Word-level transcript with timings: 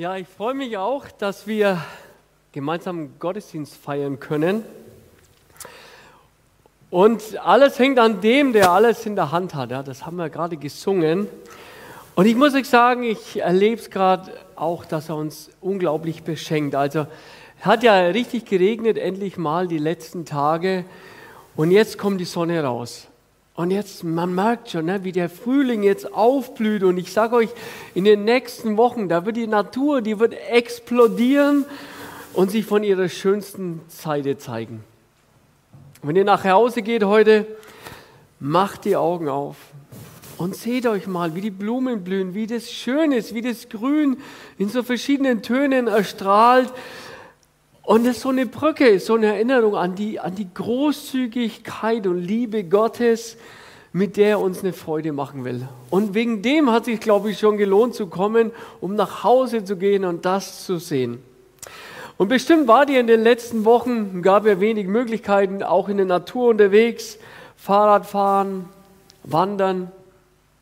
Ja, 0.00 0.14
ich 0.14 0.28
freue 0.28 0.54
mich 0.54 0.76
auch, 0.76 1.06
dass 1.10 1.48
wir 1.48 1.82
gemeinsam 2.52 3.18
Gottesdienst 3.18 3.74
feiern 3.74 4.20
können. 4.20 4.62
Und 6.88 7.36
alles 7.44 7.80
hängt 7.80 7.98
an 7.98 8.20
dem, 8.20 8.52
der 8.52 8.70
alles 8.70 9.06
in 9.06 9.16
der 9.16 9.32
Hand 9.32 9.56
hat. 9.56 9.72
Ja, 9.72 9.82
das 9.82 10.06
haben 10.06 10.14
wir 10.14 10.30
gerade 10.30 10.56
gesungen. 10.56 11.26
Und 12.14 12.26
ich 12.26 12.36
muss 12.36 12.54
euch 12.54 12.68
sagen, 12.68 13.02
ich 13.02 13.40
erlebe 13.40 13.80
es 13.80 13.90
gerade 13.90 14.30
auch, 14.54 14.84
dass 14.84 15.08
er 15.08 15.16
uns 15.16 15.50
unglaublich 15.60 16.22
beschenkt. 16.22 16.76
Also 16.76 17.08
hat 17.62 17.82
ja 17.82 17.98
richtig 17.98 18.44
geregnet, 18.44 18.98
endlich 18.98 19.36
mal 19.36 19.66
die 19.66 19.78
letzten 19.78 20.24
Tage. 20.24 20.84
Und 21.56 21.72
jetzt 21.72 21.98
kommt 21.98 22.20
die 22.20 22.24
Sonne 22.24 22.62
raus. 22.62 23.08
Und 23.58 23.72
jetzt, 23.72 24.04
man 24.04 24.36
merkt 24.36 24.70
schon, 24.70 24.84
ne, 24.84 25.02
wie 25.02 25.10
der 25.10 25.28
Frühling 25.28 25.82
jetzt 25.82 26.14
aufblüht. 26.14 26.84
Und 26.84 26.96
ich 26.96 27.12
sage 27.12 27.34
euch, 27.34 27.48
in 27.92 28.04
den 28.04 28.22
nächsten 28.22 28.76
Wochen, 28.76 29.08
da 29.08 29.26
wird 29.26 29.36
die 29.36 29.48
Natur, 29.48 30.00
die 30.00 30.20
wird 30.20 30.32
explodieren 30.48 31.64
und 32.34 32.52
sich 32.52 32.64
von 32.64 32.84
ihrer 32.84 33.08
schönsten 33.08 33.80
Seite 33.88 34.38
zeigen. 34.38 34.84
Wenn 36.04 36.14
ihr 36.14 36.22
nach 36.22 36.44
Hause 36.44 36.82
geht 36.82 37.02
heute, 37.02 37.46
macht 38.38 38.84
die 38.84 38.94
Augen 38.94 39.28
auf 39.28 39.56
und 40.36 40.54
seht 40.54 40.86
euch 40.86 41.08
mal, 41.08 41.34
wie 41.34 41.40
die 41.40 41.50
Blumen 41.50 42.04
blühen, 42.04 42.34
wie 42.34 42.46
das 42.46 42.70
schön 42.70 43.10
ist, 43.10 43.34
wie 43.34 43.42
das 43.42 43.68
Grün 43.68 44.18
in 44.58 44.68
so 44.68 44.84
verschiedenen 44.84 45.42
Tönen 45.42 45.88
erstrahlt. 45.88 46.72
Und 47.88 48.04
es 48.04 48.16
ist 48.16 48.22
so 48.24 48.28
eine 48.28 48.44
Brücke, 48.44 49.00
so 49.00 49.14
eine 49.14 49.28
Erinnerung 49.28 49.74
an 49.74 49.94
die, 49.94 50.20
an 50.20 50.34
die 50.34 50.52
Großzügigkeit 50.52 52.06
und 52.06 52.20
Liebe 52.20 52.64
Gottes, 52.64 53.38
mit 53.94 54.18
der 54.18 54.28
er 54.28 54.40
uns 54.40 54.62
eine 54.62 54.74
Freude 54.74 55.12
machen 55.12 55.46
will. 55.46 55.66
Und 55.88 56.12
wegen 56.12 56.42
dem 56.42 56.70
hat 56.70 56.84
sich, 56.84 57.00
glaube 57.00 57.30
ich, 57.30 57.38
schon 57.38 57.56
gelohnt 57.56 57.94
zu 57.94 58.08
kommen, 58.08 58.52
um 58.82 58.94
nach 58.94 59.24
Hause 59.24 59.64
zu 59.64 59.78
gehen 59.78 60.04
und 60.04 60.26
das 60.26 60.66
zu 60.66 60.76
sehen. 60.76 61.22
Und 62.18 62.28
bestimmt 62.28 62.68
war 62.68 62.86
ihr 62.90 63.00
in 63.00 63.06
den 63.06 63.22
letzten 63.22 63.64
Wochen, 63.64 64.20
gab 64.20 64.44
ja 64.44 64.60
wenig 64.60 64.86
Möglichkeiten, 64.86 65.62
auch 65.62 65.88
in 65.88 65.96
der 65.96 66.04
Natur 66.04 66.50
unterwegs, 66.50 67.18
Fahrradfahren, 67.56 68.66
Wandern, 69.24 69.90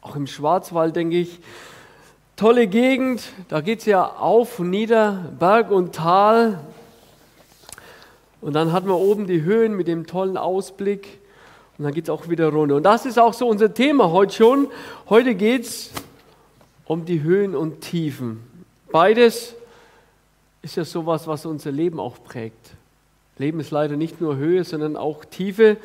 auch 0.00 0.14
im 0.14 0.28
Schwarzwald, 0.28 0.94
denke 0.94 1.16
ich. 1.16 1.40
Tolle 2.36 2.68
Gegend, 2.68 3.24
da 3.48 3.62
geht 3.62 3.80
es 3.80 3.86
ja 3.86 4.06
auf 4.06 4.60
und 4.60 4.70
nieder, 4.70 5.32
Berg 5.40 5.72
und 5.72 5.92
Tal, 5.92 6.60
und 8.40 8.52
dann 8.54 8.72
hat 8.72 8.84
man 8.84 8.96
oben 8.96 9.26
die 9.26 9.42
Höhen 9.42 9.76
mit 9.76 9.88
dem 9.88 10.06
tollen 10.06 10.36
Ausblick 10.36 11.18
und 11.78 11.84
dann 11.84 11.92
geht 11.92 12.04
es 12.04 12.10
auch 12.10 12.28
wieder 12.28 12.48
runter. 12.48 12.76
Und 12.76 12.82
das 12.84 13.06
ist 13.06 13.18
auch 13.18 13.34
so 13.34 13.46
unser 13.48 13.72
Thema 13.72 14.10
heute 14.10 14.34
schon. 14.34 14.68
Heute 15.08 15.34
geht 15.34 15.62
es 15.62 15.90
um 16.86 17.04
die 17.04 17.22
Höhen 17.22 17.54
und 17.54 17.80
Tiefen. 17.80 18.42
Beides 18.90 19.54
ist 20.62 20.76
ja 20.76 20.84
sowas, 20.84 21.26
was 21.26 21.44
unser 21.44 21.70
Leben 21.70 22.00
auch 22.00 22.16
prägt. 22.22 22.70
Leben 23.38 23.60
ist 23.60 23.70
leider 23.70 23.96
nicht 23.96 24.20
nur 24.20 24.36
Höhe, 24.36 24.64
sondern 24.64 24.96
auch 24.96 25.24
Tiefe. 25.24 25.76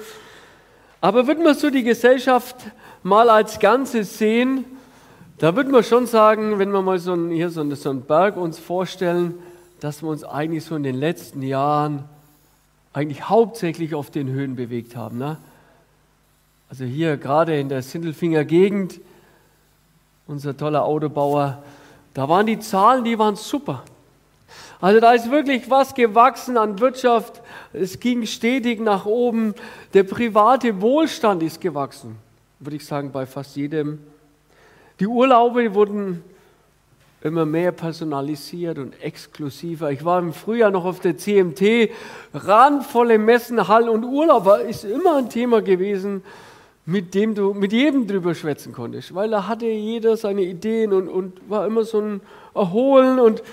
Aber 1.02 1.28
wird 1.28 1.44
man 1.44 1.56
so 1.56 1.70
die 1.70 1.84
Gesellschaft 1.84 2.56
mal 3.04 3.30
als 3.30 3.60
Ganzes 3.60 4.18
sehen, 4.18 4.64
da 5.40 5.56
würde 5.56 5.72
man 5.72 5.84
schon 5.84 6.06
sagen, 6.06 6.60
wenn 6.60 6.72
wir 6.72 6.84
mal 6.84 7.00
so 7.00 7.14
einen, 7.14 7.32
hier 7.32 7.50
so 7.50 7.62
einen, 7.62 7.76
so 7.76 7.90
einen 7.90 8.04
Berg 8.04 8.38
uns 8.38 8.60
vorstellen, 8.60 9.34
dass 9.80 10.04
wir 10.04 10.10
uns 10.10 10.24
eigentlich 10.24 10.64
so 10.64 10.76
in 10.76 10.84
den 10.84 10.96
letzten 10.96 11.42
Jahren 11.42 12.04
eigentlich 12.94 13.30
hauptsächlich 13.30 13.96
auf 13.96 14.10
den 14.12 14.30
Höhen 14.30 14.56
bewegt 14.56 14.96
haben. 14.96 15.18
Ne? 15.18 15.38
Also 16.70 16.86
hier 16.86 17.18
gerade 17.18 17.60
in 17.60 17.70
der 17.70 17.82
Sindelfinger 17.82 18.46
Gegend, 18.46 19.00
unser 20.28 20.56
toller 20.56 20.86
Autobauer, 20.86 21.62
da 22.14 22.28
waren 22.28 22.46
die 22.46 22.60
Zahlen, 22.60 23.04
die 23.04 23.18
waren 23.18 23.36
super. 23.36 23.84
Also 24.82 25.00
da 25.00 25.14
ist 25.14 25.30
wirklich 25.30 25.70
was 25.70 25.94
gewachsen 25.94 26.58
an 26.58 26.80
Wirtschaft. 26.80 27.42
Es 27.72 28.00
ging 28.00 28.26
stetig 28.26 28.80
nach 28.82 29.06
oben. 29.06 29.54
Der 29.94 30.04
private 30.04 30.82
Wohlstand 30.82 31.44
ist 31.44 31.62
gewachsen, 31.62 32.18
würde 32.60 32.78
ich 32.78 32.86
sagen, 32.86 33.12
bei 33.12 33.26
fast 33.26 33.56
jedem. 33.56 34.00
Die 35.00 35.08
Urlaube 35.08 35.74
wurden 35.74 36.24
immer 37.24 37.46
mehr 37.46 37.72
personalisiert 37.72 38.80
und 38.80 39.02
exklusiver. 39.02 39.92
Ich 39.92 40.04
war 40.04 40.20
im 40.20 40.34
Frühjahr 40.34 40.72
noch 40.72 40.86
auf 40.86 41.00
der 41.00 41.18
CMT, 41.18 41.92
randvolle 42.34 43.18
Messen, 43.18 43.68
Hall 43.68 43.90
und 43.90 44.04
Urlaub 44.04 44.46
war, 44.46 44.62
ist 44.62 44.84
immer 44.84 45.18
ein 45.18 45.30
Thema 45.30 45.62
gewesen, 45.62 46.24
mit 46.86 47.14
dem 47.14 47.36
du 47.36 47.54
mit 47.54 47.74
jedem 47.74 48.08
drüber 48.08 48.34
schwätzen 48.34 48.74
konntest, 48.74 49.14
weil 49.14 49.30
da 49.30 49.48
hatte 49.48 49.68
jeder 49.68 50.18
seine 50.18 50.42
Ideen 50.42 50.94
und, 50.94 51.08
und 51.08 51.50
war 51.50 51.68
immer 51.68 51.84
so 51.84 52.00
ein 52.00 52.22
Erholen 52.56 53.20
und 53.20 53.44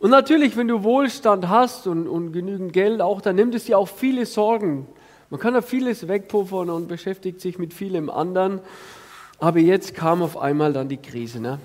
und 0.00 0.08
natürlich, 0.08 0.56
wenn 0.56 0.66
du 0.66 0.82
Wohlstand 0.82 1.50
hast 1.50 1.86
und, 1.86 2.08
und 2.08 2.32
genügend 2.32 2.72
Geld 2.72 3.02
auch, 3.02 3.20
dann 3.20 3.36
nimmt 3.36 3.54
es 3.54 3.66
dir 3.66 3.76
auch 3.76 3.86
viele 3.86 4.24
Sorgen. 4.24 4.86
Man 5.28 5.38
kann 5.38 5.52
da 5.52 5.60
vieles 5.60 6.08
wegpuffern 6.08 6.70
und 6.70 6.88
beschäftigt 6.88 7.42
sich 7.42 7.58
mit 7.58 7.74
vielem 7.74 8.08
anderen. 8.08 8.60
Aber 9.38 9.58
jetzt 9.58 9.94
kam 9.94 10.22
auf 10.22 10.38
einmal 10.38 10.72
dann 10.72 10.88
die 10.88 10.96
Krise. 10.96 11.38
Ne? 11.38 11.58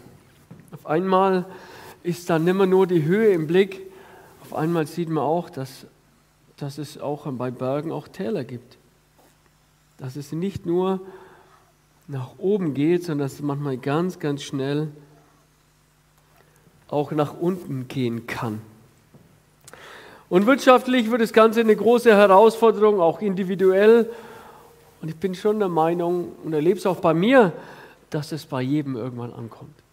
Auf 0.75 0.87
einmal 0.87 1.45
ist 2.03 2.29
dann 2.29 2.43
nicht 2.43 2.53
mehr 2.53 2.65
nur 2.65 2.85
die 2.85 3.03
Höhe 3.03 3.29
im 3.29 3.47
Blick, 3.47 3.81
auf 4.41 4.53
einmal 4.53 4.85
sieht 4.85 5.07
man 5.07 5.23
auch, 5.23 5.49
dass, 5.49 5.85
dass 6.57 6.77
es 6.77 6.97
auch 6.97 7.31
bei 7.31 7.49
Bergen 7.49 7.93
auch 7.93 8.09
Täler 8.09 8.43
gibt. 8.43 8.77
Dass 9.97 10.17
es 10.17 10.33
nicht 10.33 10.65
nur 10.65 10.99
nach 12.09 12.37
oben 12.37 12.73
geht, 12.73 13.05
sondern 13.05 13.25
dass 13.25 13.35
es 13.35 13.41
manchmal 13.41 13.77
ganz, 13.77 14.19
ganz 14.19 14.43
schnell 14.43 14.89
auch 16.89 17.13
nach 17.13 17.39
unten 17.39 17.87
gehen 17.87 18.27
kann. 18.27 18.61
Und 20.27 20.45
wirtschaftlich 20.45 21.09
wird 21.09 21.21
das 21.21 21.31
Ganze 21.31 21.61
eine 21.61 21.75
große 21.75 22.13
Herausforderung, 22.13 22.99
auch 22.99 23.21
individuell. 23.21 24.11
Und 25.01 25.07
ich 25.07 25.15
bin 25.15 25.35
schon 25.35 25.59
der 25.59 25.69
Meinung 25.69 26.33
und 26.43 26.51
erlebe 26.51 26.77
es 26.77 26.85
auch 26.85 26.99
bei 26.99 27.13
mir, 27.13 27.53
dass 28.09 28.33
es 28.33 28.45
bei 28.45 28.61
jedem 28.61 28.97
irgendwann 28.97 29.31
ankommt. 29.31 29.84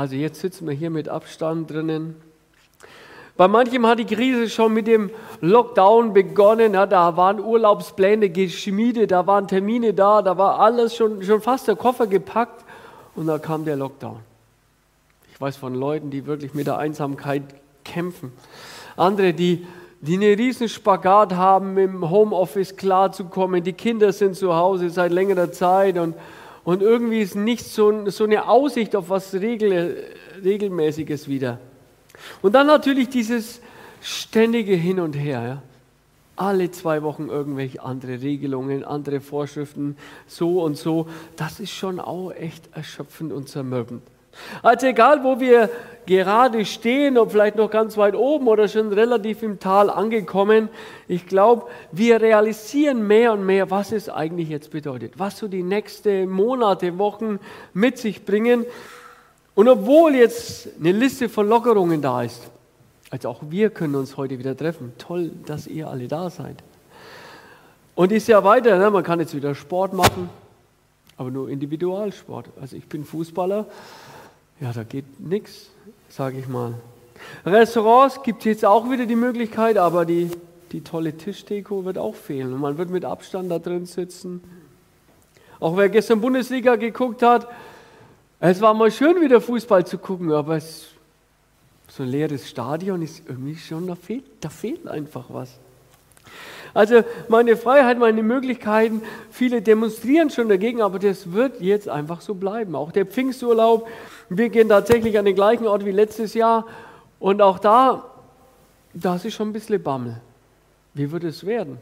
Also 0.00 0.16
jetzt 0.16 0.40
sitzen 0.40 0.66
wir 0.66 0.72
hier 0.72 0.88
mit 0.88 1.10
Abstand 1.10 1.70
drinnen. 1.70 2.16
Bei 3.36 3.48
manchem 3.48 3.86
hat 3.86 3.98
die 3.98 4.06
Krise 4.06 4.48
schon 4.48 4.72
mit 4.72 4.86
dem 4.86 5.10
Lockdown 5.42 6.14
begonnen. 6.14 6.72
Ja, 6.72 6.86
da 6.86 7.18
waren 7.18 7.38
Urlaubspläne 7.38 8.30
geschmiedet, 8.30 9.10
da 9.10 9.26
waren 9.26 9.46
Termine 9.46 9.92
da, 9.92 10.22
da 10.22 10.38
war 10.38 10.58
alles 10.58 10.96
schon, 10.96 11.22
schon 11.22 11.42
fast 11.42 11.68
der 11.68 11.76
Koffer 11.76 12.06
gepackt 12.06 12.64
und 13.14 13.26
da 13.26 13.38
kam 13.38 13.66
der 13.66 13.76
Lockdown. 13.76 14.20
Ich 15.34 15.38
weiß 15.38 15.58
von 15.58 15.74
Leuten, 15.74 16.08
die 16.08 16.24
wirklich 16.24 16.54
mit 16.54 16.66
der 16.66 16.78
Einsamkeit 16.78 17.42
kämpfen. 17.84 18.32
Andere, 18.96 19.34
die, 19.34 19.66
die 20.00 20.14
einen 20.14 20.34
riesen 20.34 20.70
Spagat 20.70 21.34
haben, 21.34 21.76
im 21.76 22.08
Homeoffice 22.08 22.74
klarzukommen. 22.74 23.62
Die 23.62 23.74
Kinder 23.74 24.14
sind 24.14 24.34
zu 24.34 24.54
Hause 24.54 24.88
seit 24.88 25.12
längerer 25.12 25.52
Zeit 25.52 25.98
und 25.98 26.14
und 26.70 26.82
irgendwie 26.82 27.18
ist 27.18 27.34
nicht 27.34 27.66
so, 27.66 28.08
so 28.10 28.22
eine 28.22 28.46
Aussicht 28.46 28.94
auf 28.94 29.10
was 29.10 29.34
Regel, 29.34 30.04
Regelmäßiges 30.44 31.26
wieder. 31.26 31.58
Und 32.42 32.54
dann 32.54 32.68
natürlich 32.68 33.08
dieses 33.08 33.60
ständige 34.00 34.74
Hin 34.74 35.00
und 35.00 35.14
Her. 35.14 35.42
Ja. 35.42 35.62
Alle 36.36 36.70
zwei 36.70 37.02
Wochen 37.02 37.28
irgendwelche 37.28 37.82
andere 37.82 38.22
Regelungen, 38.22 38.84
andere 38.84 39.20
Vorschriften, 39.20 39.96
so 40.28 40.62
und 40.62 40.76
so. 40.76 41.08
Das 41.34 41.58
ist 41.58 41.72
schon 41.72 41.98
auch 41.98 42.30
echt 42.30 42.68
erschöpfend 42.72 43.32
und 43.32 43.48
zermürbend. 43.48 44.02
Also 44.62 44.86
egal, 44.86 45.22
wo 45.24 45.40
wir 45.40 45.70
gerade 46.06 46.64
stehen, 46.64 47.18
ob 47.18 47.30
vielleicht 47.30 47.56
noch 47.56 47.70
ganz 47.70 47.96
weit 47.96 48.14
oben 48.14 48.48
oder 48.48 48.68
schon 48.68 48.92
relativ 48.92 49.42
im 49.42 49.60
Tal 49.60 49.90
angekommen, 49.90 50.68
ich 51.08 51.26
glaube, 51.26 51.66
wir 51.92 52.20
realisieren 52.20 53.06
mehr 53.06 53.32
und 53.32 53.44
mehr, 53.44 53.70
was 53.70 53.92
es 53.92 54.08
eigentlich 54.08 54.48
jetzt 54.48 54.70
bedeutet, 54.70 55.18
was 55.18 55.38
so 55.38 55.46
die 55.46 55.62
nächsten 55.62 56.28
Monate, 56.28 56.98
Wochen 56.98 57.38
mit 57.74 57.98
sich 57.98 58.24
bringen. 58.24 58.66
Und 59.54 59.68
obwohl 59.68 60.14
jetzt 60.14 60.68
eine 60.80 60.92
Liste 60.92 61.28
von 61.28 61.48
Lockerungen 61.48 62.02
da 62.02 62.22
ist, 62.22 62.50
also 63.10 63.28
auch 63.28 63.42
wir 63.48 63.70
können 63.70 63.96
uns 63.96 64.16
heute 64.16 64.38
wieder 64.38 64.56
treffen. 64.56 64.92
Toll, 64.98 65.30
dass 65.46 65.66
ihr 65.66 65.88
alle 65.88 66.08
da 66.08 66.30
seid. 66.30 66.56
Und 67.94 68.12
ist 68.12 68.28
ja 68.28 68.42
weiter, 68.44 68.78
ne? 68.78 68.90
man 68.90 69.02
kann 69.02 69.20
jetzt 69.20 69.34
wieder 69.34 69.54
Sport 69.54 69.92
machen, 69.92 70.30
aber 71.16 71.30
nur 71.30 71.50
Individualsport. 71.50 72.46
Also 72.60 72.76
ich 72.76 72.86
bin 72.86 73.04
Fußballer 73.04 73.66
ja, 74.60 74.72
da 74.72 74.84
geht 74.84 75.20
nichts, 75.20 75.70
sage 76.08 76.38
ich 76.38 76.48
mal. 76.48 76.74
Restaurants 77.44 78.22
gibt 78.22 78.40
es 78.40 78.44
jetzt 78.44 78.64
auch 78.64 78.90
wieder 78.90 79.06
die 79.06 79.16
Möglichkeit, 79.16 79.78
aber 79.78 80.04
die, 80.04 80.30
die 80.72 80.82
tolle 80.82 81.16
Tischdeko 81.16 81.84
wird 81.84 81.98
auch 81.98 82.14
fehlen. 82.14 82.52
Und 82.52 82.60
man 82.60 82.78
wird 82.78 82.90
mit 82.90 83.04
Abstand 83.04 83.50
da 83.50 83.58
drin 83.58 83.86
sitzen. 83.86 84.42
Auch 85.58 85.76
wer 85.76 85.88
gestern 85.88 86.20
Bundesliga 86.20 86.76
geguckt 86.76 87.22
hat, 87.22 87.48
es 88.38 88.60
war 88.60 88.72
mal 88.72 88.90
schön, 88.90 89.20
wieder 89.20 89.40
Fußball 89.40 89.86
zu 89.86 89.98
gucken, 89.98 90.32
aber 90.32 90.56
es, 90.56 90.86
so 91.88 92.02
ein 92.02 92.08
leeres 92.08 92.48
Stadion 92.48 93.02
ist 93.02 93.22
irgendwie 93.28 93.56
schon, 93.56 93.86
da 93.86 93.94
fehlt, 93.94 94.24
da 94.40 94.48
fehlt 94.48 94.88
einfach 94.88 95.26
was. 95.28 95.58
Also 96.74 97.02
meine 97.28 97.56
Freiheit, 97.56 97.98
meine 97.98 98.22
Möglichkeiten, 98.22 99.02
viele 99.30 99.62
demonstrieren 99.62 100.30
schon 100.30 100.48
dagegen, 100.48 100.82
aber 100.82 100.98
das 100.98 101.32
wird 101.32 101.60
jetzt 101.60 101.88
einfach 101.88 102.20
so 102.20 102.34
bleiben. 102.34 102.74
Auch 102.74 102.92
der 102.92 103.06
Pfingsturlaub, 103.06 103.88
Wir 104.32 104.48
gehen 104.48 104.68
tatsächlich 104.68 105.18
an 105.18 105.24
den 105.24 105.34
gleichen 105.34 105.66
Ort 105.66 105.84
wie 105.84 105.90
letztes 105.90 106.34
Jahr. 106.34 106.64
Und 107.18 107.42
auch 107.42 107.58
da, 107.58 108.04
da 108.94 109.16
ist 109.16 109.32
schon 109.32 109.48
ein 109.48 109.52
bisschen 109.52 109.82
Bammel. 109.82 110.20
Wie 110.94 111.10
wird 111.10 111.24
es 111.24 111.44
werden? 111.44 111.78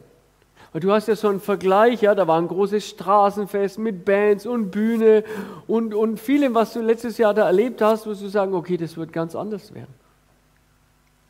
Und 0.73 0.82
du 0.82 0.93
hast 0.93 1.08
ja 1.08 1.17
so 1.17 1.29
einen 1.29 1.40
Vergleich, 1.40 2.02
ja, 2.02 2.14
da 2.14 2.26
war 2.26 2.38
ein 2.38 2.49
großes 2.49 2.88
Straßenfest 2.88 3.79
mit 3.79 4.05
Bands 4.05 4.46
und 4.46 4.70
Bühne 4.70 5.25
und, 5.67 5.94
und 5.94 6.19
vielem, 6.20 6.55
was 6.55 6.73
du 6.73 6.81
letztes 6.81 7.19
Jahr 7.19 7.35
da 7.35 7.46
erlebt 7.46 7.82
hast, 7.82 8.06
wirst 8.06 8.23
du 8.23 8.29
sagen, 8.29 8.55
okay, 8.55 8.76
das 8.79 8.96
wird 8.96 9.12
ganz 9.12 9.35
anders 9.35 9.75
werden. 9.75 9.94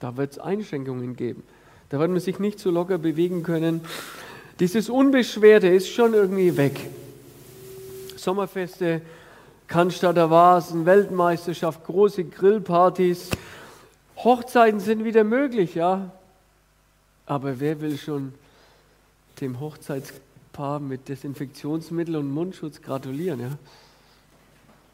Da 0.01 0.17
wird 0.17 0.33
es 0.33 0.39
Einschränkungen 0.39 1.17
geben. 1.17 1.43
Da 1.91 1.99
wird 1.99 2.11
man 2.11 2.21
sich 2.21 2.39
nicht 2.39 2.59
so 2.59 2.71
locker 2.71 2.99
bewegen 2.99 3.43
können. 3.43 3.81
Dieses 4.61 4.91
Unbeschwerte 4.91 5.69
ist 5.69 5.89
schon 5.89 6.15
irgendwie 6.15 6.57
weg. 6.57 6.79
Sommerfeste, 8.17 9.01
Cannstatter 9.69 10.31
Vasen, 10.31 10.85
Weltmeisterschaft, 10.85 11.85
große 11.85 12.25
Grillpartys, 12.25 13.31
Hochzeiten 14.17 14.81
sind 14.81 15.05
wieder 15.05 15.25
möglich, 15.25 15.75
ja. 15.75 16.11
Aber 17.27 17.61
wer 17.61 17.81
will 17.81 17.97
schon 17.97 18.35
dem 19.41 19.61
Hochzeitspaar 19.61 20.81
mit 20.81 21.09
Desinfektionsmittel 21.09 22.17
und 22.17 22.31
Mundschutz 22.31 22.83
gratulieren, 22.83 23.41
ja? 23.41 23.51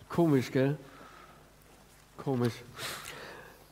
Komisch, 0.09 0.53
gell? 0.53 0.77
Komisch. 2.19 2.53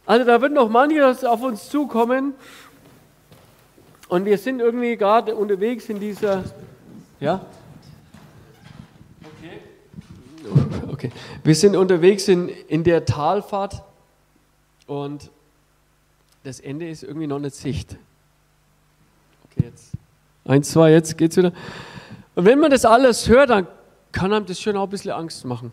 Also 0.07 0.25
da 0.25 0.41
wird 0.41 0.53
noch 0.53 0.69
manches 0.69 1.25
auf 1.25 1.43
uns 1.43 1.69
zukommen. 1.69 2.35
Und 4.13 4.27
wir 4.27 4.37
sind 4.37 4.61
irgendwie 4.61 4.95
gerade 4.99 5.35
unterwegs 5.35 5.89
in 5.89 5.99
dieser, 5.99 6.45
ja? 7.19 7.47
Okay. 9.25 10.91
okay. 10.93 11.13
Wir 11.43 11.55
sind 11.55 11.77
unterwegs 11.77 12.29
in, 12.29 12.51
in 12.69 12.85
der 12.85 13.07
Talfahrt 13.07 13.83
und 14.87 15.31
das 16.45 16.61
Ende 16.61 16.91
ist 16.91 17.05
irgendwie 17.05 17.27
noch 17.27 17.39
nicht 17.39 17.55
Sicht. 17.55 17.97
Okay, 19.47 19.65
jetzt. 19.69 19.93
Eins, 20.45 20.71
zwei, 20.71 20.93
jetzt 20.93 21.17
geht's 21.17 21.39
wieder. 21.39 21.55
Und 22.35 22.45
wenn 22.45 22.59
man 22.59 22.71
das 22.71 22.85
alles 22.85 23.31
hört, 23.31 23.49
dann 23.49 23.67
kann 24.13 24.31
einem 24.35 24.45
das 24.45 24.61
schon 24.61 24.77
auch 24.77 24.85
ein 24.85 24.91
bisschen 24.91 25.13
Angst 25.13 25.47
machen. 25.47 25.73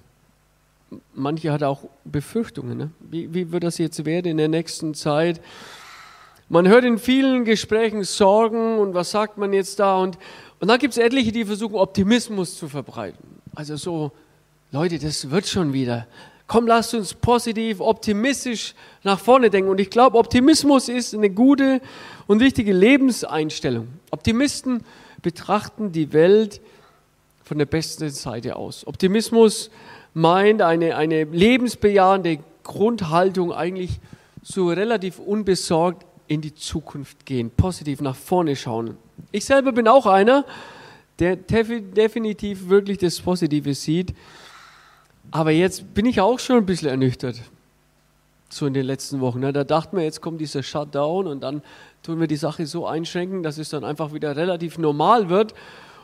Manche 1.13 1.51
hat 1.51 1.61
auch 1.63 1.83
Befürchtungen. 2.05 2.77
Ne? 2.77 2.91
Wie, 3.01 3.33
wie 3.33 3.51
wird 3.51 3.65
das 3.65 3.79
jetzt 3.79 4.05
werden 4.05 4.27
in 4.31 4.37
der 4.37 4.47
nächsten 4.47 4.93
Zeit? 4.93 5.41
Man 6.51 6.67
hört 6.67 6.83
in 6.83 6.97
vielen 6.97 7.45
Gesprächen 7.45 8.03
Sorgen 8.03 8.79
und 8.79 8.95
was 8.95 9.11
sagt 9.11 9.37
man 9.37 9.53
jetzt 9.53 9.79
da? 9.79 9.97
Und, 9.99 10.17
und 10.59 10.67
dann 10.67 10.79
gibt 10.79 10.93
es 10.93 10.97
etliche, 10.97 11.31
die 11.31 11.45
versuchen, 11.45 11.75
Optimismus 11.75 12.57
zu 12.57 12.67
verbreiten. 12.67 13.39
Also 13.53 13.75
so, 13.75 14.11
Leute, 14.71 14.97
das 14.97 15.29
wird 15.29 15.45
schon 15.45 15.73
wieder. 15.73 16.07
Komm, 16.47 16.65
lasst 16.65 16.95
uns 16.95 17.13
positiv, 17.13 17.79
optimistisch 17.79 18.73
nach 19.03 19.19
vorne 19.19 19.51
denken. 19.51 19.69
Und 19.69 19.79
ich 19.79 19.91
glaube, 19.91 20.17
Optimismus 20.17 20.89
ist 20.89 21.13
eine 21.13 21.29
gute 21.29 21.81
und 22.25 22.39
wichtige 22.39 22.73
Lebenseinstellung. 22.73 23.87
Optimisten 24.09 24.83
betrachten 25.21 25.91
die 25.91 26.11
Welt 26.13 26.61
von 27.43 27.59
der 27.59 27.67
besten 27.67 28.09
Seite 28.09 28.55
aus. 28.55 28.87
Optimismus 28.87 29.69
meint 30.15 30.63
eine, 30.63 30.95
eine 30.95 31.25
lebensbejahende 31.25 32.39
Grundhaltung, 32.63 33.53
eigentlich 33.53 33.99
so 34.41 34.69
relativ 34.69 35.19
unbesorgt 35.19 36.05
in 36.29 36.41
die 36.41 36.53
Zukunft 36.53 37.25
gehen, 37.25 37.49
positiv 37.49 38.01
nach 38.01 38.15
vorne 38.15 38.55
schauen. 38.55 38.95
Ich 39.31 39.45
selber 39.45 39.71
bin 39.71 39.87
auch 39.87 40.05
einer, 40.05 40.45
der 41.17 41.35
definitiv 41.35 42.69
wirklich 42.69 42.99
das 42.99 43.19
Positive 43.19 43.73
sieht. 43.73 44.13
Aber 45.31 45.51
jetzt 45.51 45.93
bin 45.93 46.05
ich 46.05 46.21
auch 46.21 46.39
schon 46.39 46.57
ein 46.57 46.65
bisschen 46.65 46.87
ernüchtert. 46.87 47.41
So 48.47 48.67
in 48.67 48.73
den 48.73 48.85
letzten 48.85 49.19
Wochen. 49.19 49.39
Ne? 49.39 49.51
Da 49.51 49.63
dachten 49.63 49.97
wir, 49.97 50.03
jetzt 50.03 50.21
kommt 50.21 50.39
dieser 50.39 50.63
Shutdown 50.63 51.27
und 51.27 51.41
dann 51.41 51.61
tun 52.03 52.19
wir 52.19 52.27
die 52.27 52.35
Sache 52.35 52.65
so 52.67 52.85
einschränken, 52.85 53.43
dass 53.43 53.57
es 53.57 53.69
dann 53.69 53.83
einfach 53.83 54.13
wieder 54.13 54.35
relativ 54.35 54.77
normal 54.77 55.29
wird 55.29 55.55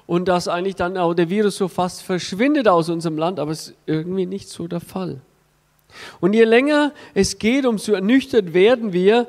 und 0.07 0.27
dass 0.27 0.47
eigentlich 0.47 0.75
dann 0.75 0.97
auch 0.97 1.13
der 1.13 1.29
Virus 1.29 1.55
so 1.57 1.67
fast 1.67 2.01
verschwindet 2.01 2.67
aus 2.67 2.89
unserem 2.89 3.17
Land. 3.17 3.39
Aber 3.39 3.51
es 3.51 3.69
ist 3.69 3.75
irgendwie 3.85 4.25
nicht 4.25 4.49
so 4.49 4.67
der 4.67 4.81
Fall. 4.81 5.21
Und 6.19 6.33
je 6.33 6.43
länger 6.43 6.93
es 7.13 7.37
geht, 7.37 7.65
umso 7.67 7.93
ernüchtert 7.93 8.53
werden 8.53 8.91
wir, 8.91 9.27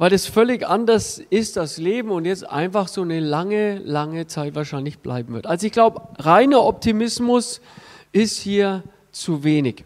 weil 0.00 0.14
es 0.14 0.24
völlig 0.24 0.66
anders 0.66 1.18
ist, 1.18 1.58
das 1.58 1.76
Leben 1.76 2.10
und 2.10 2.24
jetzt 2.24 2.48
einfach 2.48 2.88
so 2.88 3.02
eine 3.02 3.20
lange, 3.20 3.80
lange 3.80 4.26
Zeit 4.26 4.54
wahrscheinlich 4.54 5.00
bleiben 5.00 5.34
wird. 5.34 5.46
Also 5.46 5.66
ich 5.66 5.74
glaube, 5.74 6.00
reiner 6.18 6.64
Optimismus 6.64 7.60
ist 8.10 8.38
hier 8.38 8.82
zu 9.12 9.44
wenig. 9.44 9.84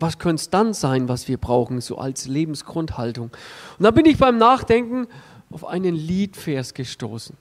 Was 0.00 0.18
könnte 0.18 0.40
es 0.40 0.48
dann 0.48 0.72
sein, 0.72 1.10
was 1.10 1.28
wir 1.28 1.36
brauchen, 1.36 1.82
so 1.82 1.98
als 1.98 2.26
Lebensgrundhaltung? 2.26 3.32
Und 3.78 3.84
da 3.84 3.90
bin 3.90 4.06
ich 4.06 4.16
beim 4.16 4.38
Nachdenken 4.38 5.08
auf 5.50 5.66
einen 5.66 5.94
Liedvers 5.94 6.72
gestoßen. 6.72 7.36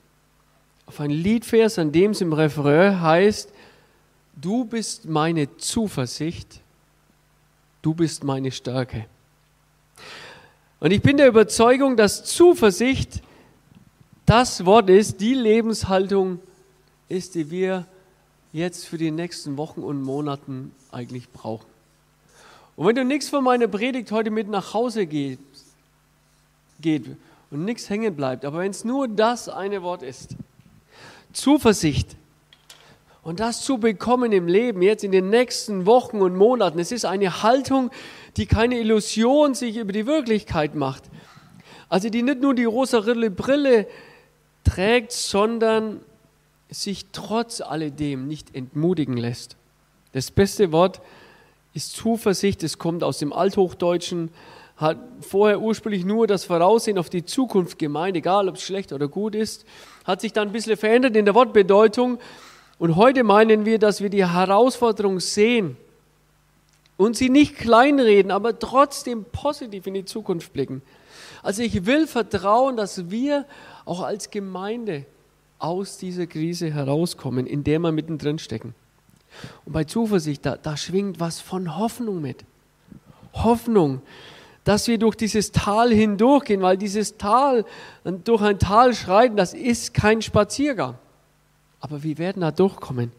Auf 0.88 1.00
einen 1.00 1.14
Liedvers, 1.14 1.80
an 1.80 1.94
dem 1.94 2.12
es 2.12 2.20
im 2.20 2.34
Refrain 2.34 3.00
heißt, 3.02 3.54
du 4.36 4.66
bist 4.66 5.06
meine 5.06 5.56
Zuversicht, 5.56 6.60
du 7.82 7.94
bist 7.94 8.26
meine 8.26 8.52
Stärke. 8.52 9.06
Und 10.80 10.92
ich 10.92 11.02
bin 11.02 11.18
der 11.18 11.28
Überzeugung, 11.28 11.98
dass 11.98 12.24
Zuversicht 12.24 13.22
das 14.28 14.66
Wort 14.66 14.90
ist, 14.90 15.20
die 15.22 15.34
Lebenshaltung 15.34 16.40
ist, 17.10 17.34
die 17.34 17.50
wir 17.50 17.88
jetzt 18.54 18.86
für 18.86 19.00
die 19.00 19.10
nächsten 19.10 19.58
Wochen 19.58 19.82
und 19.82 20.04
Monaten 20.04 20.72
eigentlich 20.92 21.32
brauchen. 21.32 21.66
Und 22.76 22.86
wenn 22.86 22.96
du 22.96 23.04
nichts 23.04 23.30
von 23.30 23.44
meiner 23.44 23.68
Predigt 23.68 24.12
heute 24.12 24.30
mit 24.30 24.50
nach 24.50 24.76
Hause 24.76 25.08
geht, 25.08 25.40
geht 26.80 27.06
und 27.50 27.66
nichts 27.66 27.90
hängen 27.90 28.16
bleibt, 28.16 28.46
aber 28.46 28.60
wenn 28.60 28.70
es 28.72 28.84
nur 28.84 29.08
das 29.08 29.50
eine 29.50 29.82
Wort 29.82 30.04
ist, 30.04 30.36
Zuversicht, 31.34 32.16
und 33.28 33.42
das 33.42 33.60
zu 33.60 33.78
bekommen 33.78 34.32
im 34.32 34.48
Leben, 34.48 34.82
jetzt 34.82 35.04
in 35.04 35.12
den 35.12 35.30
nächsten 35.30 35.86
Wochen 35.86 36.22
und 36.22 36.38
Monaten, 36.38 36.80
es 36.80 36.94
ist 36.94 37.04
eine 37.04 37.44
Haltung, 37.44 37.92
die 38.38 38.46
keine 38.46 38.80
Illusion 38.80 39.54
sich 39.54 39.76
über 39.76 39.92
die 39.92 40.08
Wirklichkeit 40.08 40.76
macht. 40.76 41.04
Also 41.90 42.08
die 42.10 42.24
nicht 42.24 42.40
nur 42.40 42.56
die 42.56 42.64
rosa-rille 42.64 43.30
Brille 43.30 43.86
trägt, 44.64 45.12
sondern 45.12 46.00
sich 46.70 47.08
trotz 47.12 47.60
alledem 47.60 48.30
nicht 48.30 48.56
entmutigen 48.56 49.18
lässt. 49.18 49.58
Das 50.14 50.32
beste 50.32 50.72
Wort 50.72 51.02
ist 51.74 51.98
Zuversicht, 51.98 52.64
es 52.64 52.78
kommt 52.78 53.04
aus 53.04 53.18
dem 53.18 53.34
Althochdeutschen, 53.34 54.30
hat 54.78 55.00
vorher 55.20 55.60
ursprünglich 55.60 56.06
nur 56.06 56.28
das 56.28 56.46
Voraussehen 56.46 56.98
auf 56.98 57.10
die 57.10 57.26
Zukunft 57.26 57.78
gemeint, 57.78 58.16
egal 58.16 58.48
ob 58.48 58.56
es 58.56 58.62
schlecht 58.62 58.94
oder 58.94 59.10
gut 59.10 59.36
ist, 59.36 59.66
hat 60.06 60.22
sich 60.22 60.32
dann 60.32 60.48
ein 60.48 60.54
bisschen 60.54 60.78
verändert 60.78 61.18
in 61.18 61.26
der 61.26 61.36
Wortbedeutung 61.36 62.20
und 62.80 62.96
heute 62.96 63.24
meinen 63.24 63.66
wir, 63.66 63.80
dass 63.80 64.02
wir 64.02 64.10
die 64.10 64.26
Herausforderung 64.26 65.20
sehen 65.20 65.78
und 66.96 67.16
sie 67.16 67.30
nicht 67.30 67.56
kleinreden, 67.56 68.32
aber 68.32 68.58
trotzdem 68.58 69.26
positiv 69.26 69.88
in 69.88 69.94
die 69.94 70.06
Zukunft 70.06 70.54
blicken. 70.54 70.82
Also 71.44 71.62
ich 71.62 71.86
will 71.86 72.08
vertrauen, 72.08 72.76
dass 72.76 73.10
wir 73.10 73.46
auch 73.86 74.02
als 74.02 74.30
Gemeinde 74.30 75.06
aus 75.60 75.98
dieser 75.98 76.28
Krise 76.28 76.72
herauskommen, 76.72 77.48
in 77.48 77.64
der 77.64 77.80
wir 77.80 77.92
mittendrin 77.92 78.40
stecken. 78.40 78.76
Und 79.66 79.74
bei 79.74 79.84
Zuversicht, 79.84 80.46
da, 80.46 80.56
da 80.58 80.78
schwingt 80.78 81.20
was 81.20 81.40
von 81.40 81.78
Hoffnung 81.78 82.22
mit. 82.22 82.44
Hoffnung, 83.34 84.02
dass 84.64 84.88
wir 84.88 84.98
durch 84.98 85.16
dieses 85.16 85.52
Tal 85.52 85.92
hindurchgehen, 85.94 86.62
weil 86.62 86.78
dieses 86.78 87.18
Tal, 87.18 87.66
durch 88.04 88.42
ein 88.42 88.60
Tal 88.60 88.94
schreiten, 88.94 89.38
das 89.38 89.54
ist 89.54 89.94
kein 89.94 90.22
Spaziergang. 90.22 90.96
Aber 91.80 92.04
wir 92.04 92.18
werden 92.18 92.42
da 92.42 92.52
durchkommen, 92.52 93.12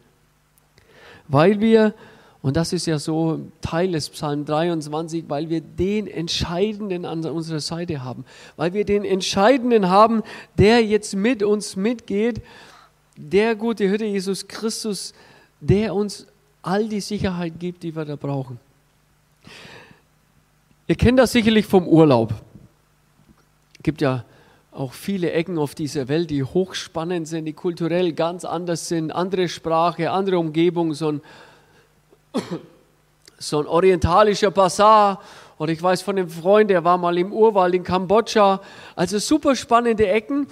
weil 1.29 1.61
wir, 1.61 1.95
und 2.43 2.57
das 2.57 2.73
ist 2.73 2.87
ja 2.87 2.99
so 2.99 3.41
Teil 3.61 3.93
des 3.93 4.09
Psalm 4.11 4.45
23, 4.45 5.25
weil 5.29 5.49
wir 5.49 5.61
den 5.61 6.07
Entscheidenden 6.07 7.05
an 7.05 7.25
unserer 7.25 7.61
Seite 7.61 8.03
haben, 8.03 8.25
weil 8.57 8.73
wir 8.73 8.85
den 8.85 9.05
Entscheidenden 9.05 9.89
haben, 9.89 10.23
der 10.57 10.85
jetzt 10.85 11.15
mit 11.15 11.43
uns 11.43 11.77
mitgeht, 11.77 12.43
der 13.17 13.55
gute 13.55 13.85
Hirte 13.89 14.05
Jesus 14.05 14.47
Christus, 14.49 15.13
der 15.61 15.95
uns 15.95 16.27
all 16.63 16.89
die 16.89 17.01
Sicherheit 17.01 17.59
gibt, 17.59 17.83
die 17.83 17.95
wir 17.95 18.05
da 18.05 18.17
brauchen. 18.17 18.59
Ihr 20.87 20.95
kennt 20.95 21.19
das 21.19 21.33
sicherlich 21.33 21.67
vom 21.67 21.87
Urlaub. 21.87 22.33
Es 23.77 23.83
gibt 23.83 24.01
ja 24.01 24.25
auch 24.79 24.93
viele 24.93 25.33
Ecken 25.33 25.59
auf 25.59 25.75
dieser 25.75 26.07
Welt, 26.07 26.31
die 26.31 26.45
hochspannend 26.45 27.27
sind, 27.27 27.47
die 27.47 27.53
kulturell 27.53 28.13
ganz 28.13 28.45
anders 28.45 28.87
sind, 28.87 29.11
andere 29.11 29.49
Sprache, 29.49 30.13
andere 30.13 30.39
Umgebung, 30.39 30.95
so 30.95 31.13
ein, 31.13 31.21
so 33.39 33.59
ein 33.59 33.67
orientalischer 33.67 34.53
Bazar. 34.53 35.21
Oder 35.59 35.73
ich 35.73 35.83
weiß 35.83 36.03
von 36.03 36.17
einem 36.17 36.29
Freund, 36.29 36.71
der 36.71 36.85
war 36.85 36.97
mal 36.97 37.19
im 37.19 37.33
Urwald 37.33 37.75
in 37.75 37.83
Kambodscha. 37.83 38.61
Also 38.95 39.19
super 39.19 39.57
spannende 39.57 40.07
Ecken. 40.07 40.47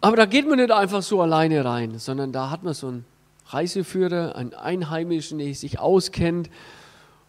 Aber 0.00 0.16
da 0.16 0.26
geht 0.26 0.48
man 0.48 0.60
nicht 0.60 0.70
einfach 0.70 1.02
so 1.02 1.20
alleine 1.20 1.64
rein, 1.64 1.98
sondern 1.98 2.30
da 2.30 2.50
hat 2.50 2.62
man 2.62 2.74
so 2.74 2.86
einen 2.86 3.04
Reiseführer, 3.48 4.36
einen 4.36 4.54
Einheimischen, 4.54 5.38
der 5.38 5.52
sich 5.52 5.80
auskennt. 5.80 6.48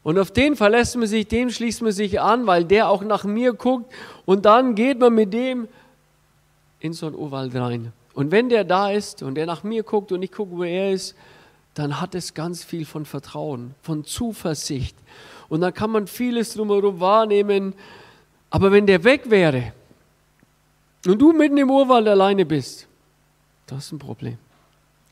Und 0.03 0.19
auf 0.19 0.29
den 0.29 0.55
verlässt 0.55 0.95
man 0.95 1.07
sich, 1.07 1.27
dem 1.27 1.49
schließt 1.49 1.81
man 1.81 1.91
sich 1.91 2.21
an, 2.21 2.45
weil 2.45 2.65
der 2.65 2.87
auch 2.89 3.01
nach 3.01 3.23
mir 3.23 3.53
guckt. 3.53 3.91
Und 4.25 4.45
dann 4.45 4.75
geht 4.75 4.99
man 4.99 5.15
mit 5.15 5.33
dem 5.33 5.67
in 6.79 6.93
so 6.93 7.07
einen 7.07 7.15
Urwald 7.15 7.53
rein. 7.55 7.93
Und 8.13 8.31
wenn 8.31 8.49
der 8.49 8.63
da 8.63 8.91
ist 8.91 9.23
und 9.23 9.35
der 9.35 9.45
nach 9.45 9.63
mir 9.63 9.83
guckt 9.83 10.11
und 10.11 10.21
ich 10.23 10.31
gucke, 10.31 10.57
wo 10.57 10.63
er 10.63 10.91
ist, 10.91 11.15
dann 11.73 12.01
hat 12.01 12.15
es 12.15 12.33
ganz 12.33 12.63
viel 12.63 12.85
von 12.85 13.05
Vertrauen, 13.05 13.75
von 13.81 14.03
Zuversicht. 14.03 14.97
Und 15.47 15.61
dann 15.61 15.73
kann 15.73 15.91
man 15.91 16.07
vieles 16.07 16.53
drumherum 16.53 16.99
wahrnehmen. 16.99 17.73
Aber 18.49 18.71
wenn 18.71 18.87
der 18.87 19.03
weg 19.03 19.29
wäre 19.29 19.73
und 21.05 21.21
du 21.21 21.31
mitten 21.31 21.57
im 21.57 21.69
Urwald 21.69 22.07
alleine 22.07 22.45
bist, 22.45 22.87
das 23.67 23.85
ist 23.85 23.91
ein 23.93 23.99
Problem. 23.99 24.37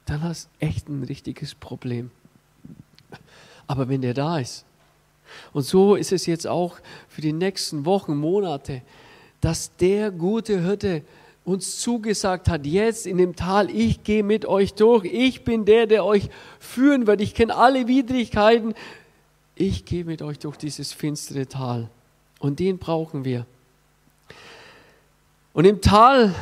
Dann 0.05 0.23
hast 0.23 0.49
du 0.59 0.65
echt 0.65 0.89
ein 0.89 1.03
richtiges 1.03 1.53
Problem. 1.55 2.11
Aber 3.67 3.87
wenn 3.89 4.01
der 4.01 4.13
da 4.13 4.39
ist, 4.39 4.65
und 5.53 5.63
so 5.63 5.95
ist 5.95 6.11
es 6.11 6.25
jetzt 6.25 6.47
auch 6.47 6.77
für 7.09 7.21
die 7.21 7.33
nächsten 7.33 7.85
Wochen, 7.85 8.15
Monate, 8.15 8.81
dass 9.41 9.75
der 9.75 10.11
gute 10.11 10.61
Hirte 10.61 11.03
uns 11.47 11.79
zugesagt 11.79 12.49
hat, 12.49 12.65
jetzt 12.65 13.07
in 13.07 13.17
dem 13.17 13.37
Tal, 13.37 13.69
ich 13.69 14.03
gehe 14.03 14.21
mit 14.21 14.45
euch 14.45 14.73
durch, 14.73 15.05
ich 15.05 15.45
bin 15.45 15.63
der, 15.63 15.87
der 15.87 16.03
euch 16.03 16.29
führen 16.59 17.07
wird, 17.07 17.21
ich 17.21 17.33
kenne 17.33 17.55
alle 17.55 17.87
Widrigkeiten, 17.87 18.73
ich 19.55 19.85
gehe 19.85 20.03
mit 20.03 20.21
euch 20.21 20.39
durch 20.39 20.57
dieses 20.57 20.91
finstere 20.91 21.47
Tal. 21.47 21.89
Und 22.39 22.59
den 22.59 22.77
brauchen 22.77 23.23
wir. 23.23 23.45
Und 25.53 25.63
im 25.63 25.79
Tal 25.79 26.35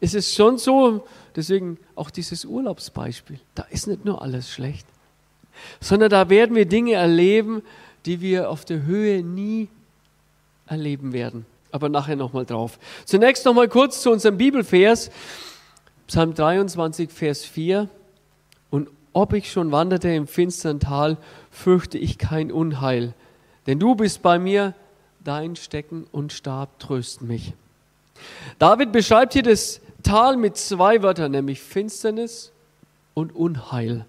ist 0.00 0.14
es 0.14 0.34
schon 0.34 0.58
so, 0.58 1.06
deswegen 1.34 1.78
auch 1.94 2.10
dieses 2.10 2.44
Urlaubsbeispiel, 2.44 3.40
da 3.54 3.62
ist 3.70 3.86
nicht 3.86 4.04
nur 4.04 4.20
alles 4.20 4.50
schlecht, 4.50 4.86
sondern 5.80 6.10
da 6.10 6.28
werden 6.28 6.54
wir 6.54 6.66
Dinge 6.66 6.92
erleben, 6.92 7.62
die 8.04 8.20
wir 8.20 8.50
auf 8.50 8.66
der 8.66 8.82
Höhe 8.82 9.22
nie 9.22 9.68
erleben 10.66 11.14
werden. 11.14 11.46
Aber 11.72 11.88
nachher 11.88 12.16
nochmal 12.16 12.46
drauf. 12.46 12.78
Zunächst 13.04 13.44
nochmal 13.44 13.68
kurz 13.68 14.02
zu 14.02 14.12
unserem 14.12 14.38
Bibelvers, 14.38 15.10
Psalm 16.06 16.34
23, 16.34 17.10
Vers 17.10 17.44
4. 17.44 17.88
Und 18.70 18.88
ob 19.12 19.32
ich 19.32 19.50
schon 19.50 19.72
wanderte 19.72 20.08
im 20.10 20.26
finstern 20.26 20.78
Tal, 20.78 21.16
fürchte 21.50 21.98
ich 21.98 22.18
kein 22.18 22.52
Unheil. 22.52 23.14
Denn 23.66 23.78
du 23.78 23.94
bist 23.94 24.22
bei 24.22 24.38
mir, 24.38 24.74
dein 25.24 25.56
Stecken 25.56 26.06
und 26.12 26.32
Stab 26.32 26.78
trösten 26.78 27.26
mich. 27.26 27.54
David 28.58 28.92
beschreibt 28.92 29.32
hier 29.32 29.42
das 29.42 29.80
Tal 30.02 30.36
mit 30.36 30.56
zwei 30.56 31.02
Wörtern, 31.02 31.32
nämlich 31.32 31.60
Finsternis 31.60 32.52
und 33.14 33.34
Unheil. 33.34 34.04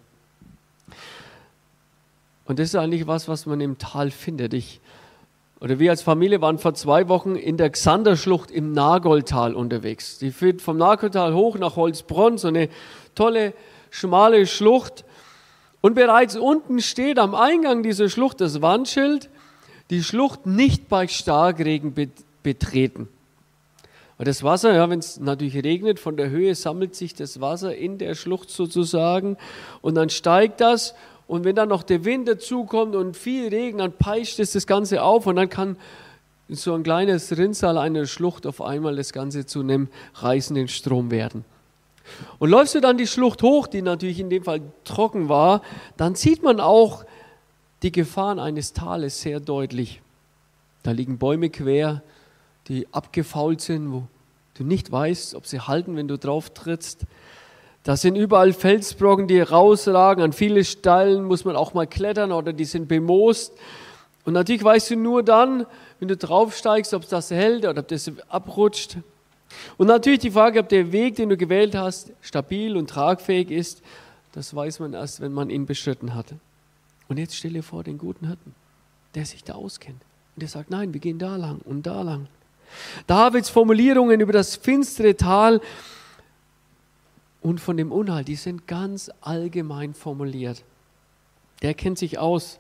Und 2.46 2.60
das 2.60 2.70
ist 2.70 2.76
eigentlich 2.76 3.08
was, 3.08 3.28
was 3.28 3.46
man 3.46 3.62
im 3.62 3.78
Tal 3.78 4.12
findet. 4.12 4.54
Ich, 4.54 4.80
oder 5.64 5.80
wir 5.80 5.92
als 5.92 6.02
Familie 6.02 6.42
waren 6.42 6.58
vor 6.60 6.74
zwei 6.74 7.08
Wochen 7.08 7.38
in 7.38 7.56
der 7.56 7.70
Xanderschlucht 7.70 8.52
im 8.52 8.74
Nagoldtal 8.74 9.56
unterwegs. 9.56 10.18
Die 10.18 10.32
führt 10.32 10.62
vom 10.62 10.76
Nagoldtal 10.76 11.34
hoch 11.34 11.58
nach 11.58 11.78
Holzbronn, 11.78 12.38
so 12.38 12.50
eine 12.50 12.68
tolle, 13.16 13.54
schmale 13.90 14.46
Schlucht. 14.46 15.06
Und 15.80 15.96
bereits 15.96 16.36
unten 16.36 16.82
steht 16.82 17.18
am 17.18 17.34
Eingang 17.34 17.82
dieser 17.82 18.10
Schlucht 18.10 18.42
das 18.42 18.62
Wandschild, 18.62 19.30
die 19.90 20.04
Schlucht 20.04 20.46
nicht 20.46 20.90
bei 20.90 21.08
Starkregen 21.08 21.94
betreten. 22.44 23.08
Und 24.18 24.28
das 24.28 24.44
Wasser, 24.44 24.74
ja, 24.74 24.90
wenn 24.90 25.00
es 25.00 25.18
natürlich 25.18 25.56
regnet, 25.64 25.98
von 25.98 26.18
der 26.18 26.30
Höhe 26.30 26.56
sammelt 26.56 26.94
sich 26.94 27.14
das 27.14 27.40
Wasser 27.40 27.74
in 27.74 27.98
der 28.00 28.16
Schlucht 28.16 28.50
sozusagen 28.50 29.38
und 29.82 29.96
dann 29.96 30.10
steigt 30.10 30.60
das 30.60 30.94
und 31.28 31.44
wenn 31.44 31.56
dann 31.56 31.70
noch 31.70 31.84
der 31.84 32.06
Wind 32.06 32.28
dazukommt 32.28 32.96
und 32.96 33.16
viel 33.16 33.48
Regen, 33.48 33.78
dann 33.78 33.94
peitscht 33.94 34.40
es 34.40 34.54
das 34.54 34.68
Ganze 34.68 35.04
auf 35.04 35.26
und 35.26 35.36
dann 35.36 35.50
kann 35.50 35.78
so 36.50 36.74
ein 36.74 36.84
kleines 36.84 37.36
Rinnsal 37.36 37.78
einer 37.78 38.06
Schlucht 38.06 38.46
auf 38.46 38.62
einmal 38.62 38.96
das 38.96 39.14
Ganze 39.14 39.46
zu 39.46 39.62
einem 39.62 39.88
reißenden 40.16 40.68
Strom 40.68 41.10
werden. 41.12 41.46
Und 42.40 42.50
läufst 42.50 42.76
du 42.76 42.82
dann 42.82 42.98
die 42.98 43.08
Schlucht 43.08 43.44
hoch, 43.44 43.68
die 43.68 43.82
natürlich 43.82 44.20
in 44.20 44.30
dem 44.30 44.44
Fall 44.44 44.62
trocken 44.84 45.30
war, 45.30 45.62
dann 45.96 46.16
sieht 46.16 46.44
man 46.44 46.60
auch 46.60 47.06
die 47.82 47.92
Gefahren 47.92 48.40
eines 48.40 48.74
Tales 48.74 49.22
sehr 49.22 49.40
deutlich. 49.40 50.02
Da 50.84 50.92
liegen 50.92 51.18
Bäume 51.18 51.50
quer, 51.50 52.04
die 52.68 52.88
abgefault 52.92 53.62
sind, 53.62 53.92
wo 53.92 54.08
du 54.56 54.64
nicht 54.64 54.92
weißt, 54.92 55.36
ob 55.36 55.48
sie 55.48 55.62
halten, 55.62 55.96
wenn 55.96 56.08
du 56.08 56.18
drauf 56.18 56.50
trittst. 56.50 57.06
Da 57.84 57.98
sind 57.98 58.16
überall 58.16 58.54
Felsbrocken, 58.54 59.28
die 59.28 59.42
rausragen. 59.42 60.24
An 60.24 60.34
viele 60.34 60.64
Stellen 60.64 61.26
muss 61.26 61.44
man 61.44 61.56
auch 61.56 61.74
mal 61.74 61.86
klettern 61.86 62.32
oder 62.32 62.54
die 62.54 62.66
sind 62.66 62.88
bemoost. 62.88 63.54
Und 64.24 64.34
natürlich 64.34 64.64
weißt 64.64 64.92
du 64.92 64.96
nur 64.96 65.22
dann, 65.22 65.66
wenn 66.00 66.08
du 66.08 66.16
draufsteigst, 66.16 66.94
ob 66.94 67.08
das 67.10 67.30
hält 67.30 67.66
oder 67.66 67.82
ob 67.82 67.88
das 67.90 68.10
abrutscht. 68.30 68.98
Und 69.78 69.88
natürlich 69.88 70.20
die 70.20 70.32
Frage, 70.32 70.62
ob 70.62 70.70
der 70.70 70.94
Weg, 70.94 71.18
den 71.18 71.30
du 71.30 71.38
gewählt 71.38 71.76
hast, 71.76 72.14
stabil 72.22 72.78
und 72.78 72.90
tragfähig 72.90 73.52
ist, 73.52 73.82
das 74.32 74.56
weiß 74.56 74.80
man 74.80 74.94
erst, 74.94 75.20
wenn 75.20 75.34
man 75.34 75.50
ihn 75.50 75.66
beschritten 75.66 76.16
hat. 76.16 76.28
Und 77.10 77.20
jetzt 77.20 77.36
stelle 77.36 77.56
dir 77.56 77.64
vor 77.64 77.84
den 77.84 77.98
guten 77.98 78.28
Hirten, 78.28 78.56
der 79.14 79.26
sich 79.26 79.44
da 79.44 79.54
auskennt. 79.54 80.02
Und 80.36 80.42
der 80.42 80.50
sagt, 80.50 80.72
nein, 80.72 80.94
wir 80.94 81.02
gehen 81.02 81.20
da 81.20 81.36
lang 81.36 81.60
und 81.66 81.86
da 81.86 82.02
lang. 82.02 82.28
Davids 83.06 83.50
Formulierungen 83.50 84.22
über 84.22 84.34
das 84.34 84.56
finstere 84.56 85.16
Tal 85.16 85.62
und 87.44 87.60
von 87.60 87.78
dem 87.78 87.92
Unheil, 87.92 88.24
die 88.24 88.36
sind 88.36 88.68
ganz 88.68 89.12
allgemein 89.22 89.94
formuliert. 89.94 90.64
Der 91.62 91.74
kennt 91.74 92.00
sich 92.00 92.18
aus. 92.18 92.60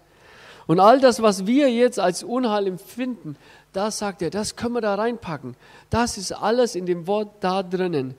Und 0.68 0.80
all 0.80 1.00
das, 1.00 1.22
was 1.22 1.48
wir 1.48 1.72
jetzt 1.72 2.00
als 2.00 2.24
Unheil 2.24 2.68
empfinden, 2.68 3.38
das 3.72 3.98
sagt 3.98 4.22
er, 4.22 4.30
das 4.30 4.56
können 4.56 4.76
wir 4.76 4.82
da 4.82 4.96
reinpacken. 4.96 5.56
Das 5.90 6.18
ist 6.18 6.32
alles 6.32 6.76
in 6.76 6.86
dem 6.86 7.08
Wort 7.08 7.30
da 7.40 7.64
drinnen. 7.64 8.16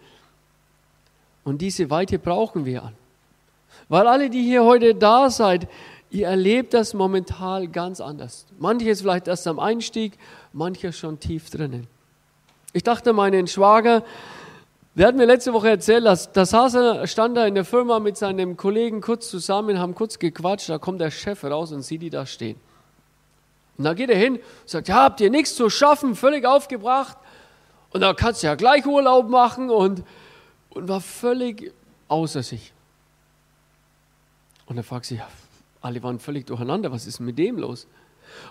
Und 1.44 1.60
diese 1.60 1.90
Weite 1.90 2.18
brauchen 2.18 2.64
wir 2.64 2.82
an. 2.82 2.94
Weil 3.88 4.06
alle, 4.06 4.30
die 4.30 4.42
hier 4.42 4.64
heute 4.64 4.94
da 4.94 5.30
seid, 5.30 5.68
ihr 6.10 6.28
erlebt 6.28 6.74
das 6.74 6.94
momentan 6.94 7.72
ganz 7.72 8.00
anders. 8.00 8.46
Manches 8.58 9.02
vielleicht 9.02 9.28
erst 9.28 9.46
am 9.46 9.58
Einstieg, 9.58 10.18
mancher 10.52 10.92
schon 10.92 11.20
tief 11.20 11.50
drinnen. 11.50 11.86
Ich 12.72 12.82
dachte, 12.82 13.12
meinen 13.12 13.46
Schwager, 13.46 14.02
der 14.94 15.08
hat 15.08 15.16
mir 15.16 15.26
letzte 15.26 15.52
Woche 15.52 15.70
erzählt, 15.70 16.04
dass, 16.04 16.30
da 16.30 16.46
saß 16.46 16.74
er, 16.74 17.06
stand 17.06 17.36
er 17.36 17.48
in 17.48 17.54
der 17.54 17.64
Firma 17.64 17.98
mit 17.98 18.16
seinem 18.16 18.56
Kollegen 18.56 19.00
kurz 19.00 19.28
zusammen, 19.28 19.78
haben 19.78 19.94
kurz 19.94 20.18
gequatscht, 20.18 20.68
da 20.68 20.78
kommt 20.78 21.00
der 21.00 21.10
Chef 21.10 21.42
raus 21.42 21.72
und 21.72 21.82
sieht 21.82 22.02
die 22.02 22.10
da 22.10 22.26
stehen. 22.26 22.60
Und 23.76 23.84
da 23.84 23.94
geht 23.94 24.08
er 24.08 24.16
hin 24.16 24.38
sagt, 24.66 24.86
ja, 24.86 25.02
habt 25.02 25.20
ihr 25.20 25.30
nichts 25.30 25.56
zu 25.56 25.68
schaffen, 25.68 26.14
völlig 26.14 26.46
aufgebracht. 26.46 27.18
Und 27.90 28.02
da 28.02 28.14
kannst 28.14 28.42
du 28.42 28.46
ja 28.46 28.54
gleich 28.54 28.86
Urlaub 28.86 29.28
machen 29.28 29.68
und, 29.70 30.04
und 30.70 30.88
war 30.88 31.00
völlig 31.00 31.72
außer 32.06 32.42
sich. 32.42 32.72
Und 34.66 34.76
er 34.76 34.84
fragt 34.84 35.06
sich, 35.06 35.20
alle 35.80 36.02
waren 36.02 36.20
völlig 36.20 36.46
durcheinander, 36.46 36.92
was 36.92 37.06
ist 37.06 37.18
mit 37.20 37.36
dem 37.36 37.58
los? 37.58 37.86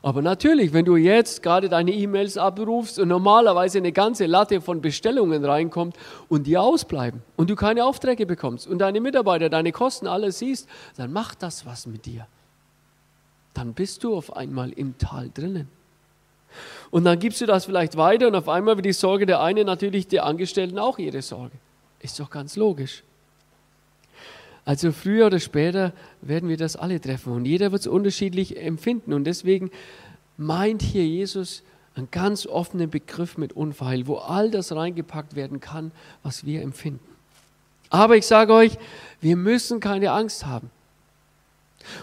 Aber 0.01 0.21
natürlich, 0.21 0.73
wenn 0.73 0.85
du 0.85 0.95
jetzt 0.95 1.43
gerade 1.43 1.69
deine 1.69 1.91
E-Mails 1.91 2.37
abrufst 2.37 2.99
und 2.99 3.07
normalerweise 3.07 3.77
eine 3.77 3.91
ganze 3.91 4.25
Latte 4.25 4.61
von 4.61 4.81
Bestellungen 4.81 5.45
reinkommt 5.45 5.95
und 6.29 6.47
die 6.47 6.57
ausbleiben 6.57 7.21
und 7.35 7.49
du 7.49 7.55
keine 7.55 7.85
Aufträge 7.85 8.25
bekommst 8.25 8.67
und 8.67 8.79
deine 8.79 9.01
Mitarbeiter, 9.01 9.49
deine 9.49 9.71
Kosten 9.71 10.07
alles 10.07 10.39
siehst, 10.39 10.67
dann 10.97 11.13
macht 11.13 11.43
das 11.43 11.65
was 11.65 11.85
mit 11.85 12.05
dir. 12.05 12.27
Dann 13.53 13.73
bist 13.73 14.03
du 14.03 14.15
auf 14.15 14.35
einmal 14.35 14.71
im 14.71 14.97
Tal 14.97 15.29
drinnen. 15.33 15.69
Und 16.91 17.05
dann 17.05 17.19
gibst 17.19 17.41
du 17.41 17.45
das 17.45 17.65
vielleicht 17.65 17.97
weiter 17.97 18.27
und 18.27 18.35
auf 18.35 18.49
einmal 18.49 18.75
wird 18.75 18.85
die 18.85 18.93
Sorge 18.93 19.25
der 19.25 19.41
einen 19.41 19.65
natürlich 19.65 20.07
der 20.07 20.25
Angestellten 20.25 20.77
auch 20.77 20.99
ihre 20.99 21.21
Sorge. 21.21 21.55
Ist 21.99 22.19
doch 22.19 22.29
ganz 22.29 22.55
logisch. 22.55 23.03
Also 24.65 24.91
früher 24.91 25.27
oder 25.27 25.39
später 25.39 25.93
werden 26.21 26.47
wir 26.47 26.57
das 26.57 26.75
alle 26.75 27.01
treffen 27.01 27.33
und 27.33 27.45
jeder 27.45 27.71
wird 27.71 27.81
es 27.81 27.87
unterschiedlich 27.87 28.57
empfinden. 28.61 29.13
Und 29.13 29.25
deswegen 29.25 29.71
meint 30.37 30.81
hier 30.81 31.05
Jesus 31.05 31.63
einen 31.95 32.09
ganz 32.11 32.45
offenen 32.47 32.89
Begriff 32.89 33.37
mit 33.37 33.53
Unfall, 33.53 34.07
wo 34.07 34.15
all 34.15 34.49
das 34.49 34.71
reingepackt 34.71 35.35
werden 35.35 35.59
kann, 35.59 35.91
was 36.23 36.45
wir 36.45 36.61
empfinden. 36.61 37.05
Aber 37.89 38.15
ich 38.17 38.25
sage 38.25 38.53
euch, 38.53 38.77
wir 39.21 39.35
müssen 39.35 39.79
keine 39.79 40.11
Angst 40.11 40.45
haben. 40.45 40.71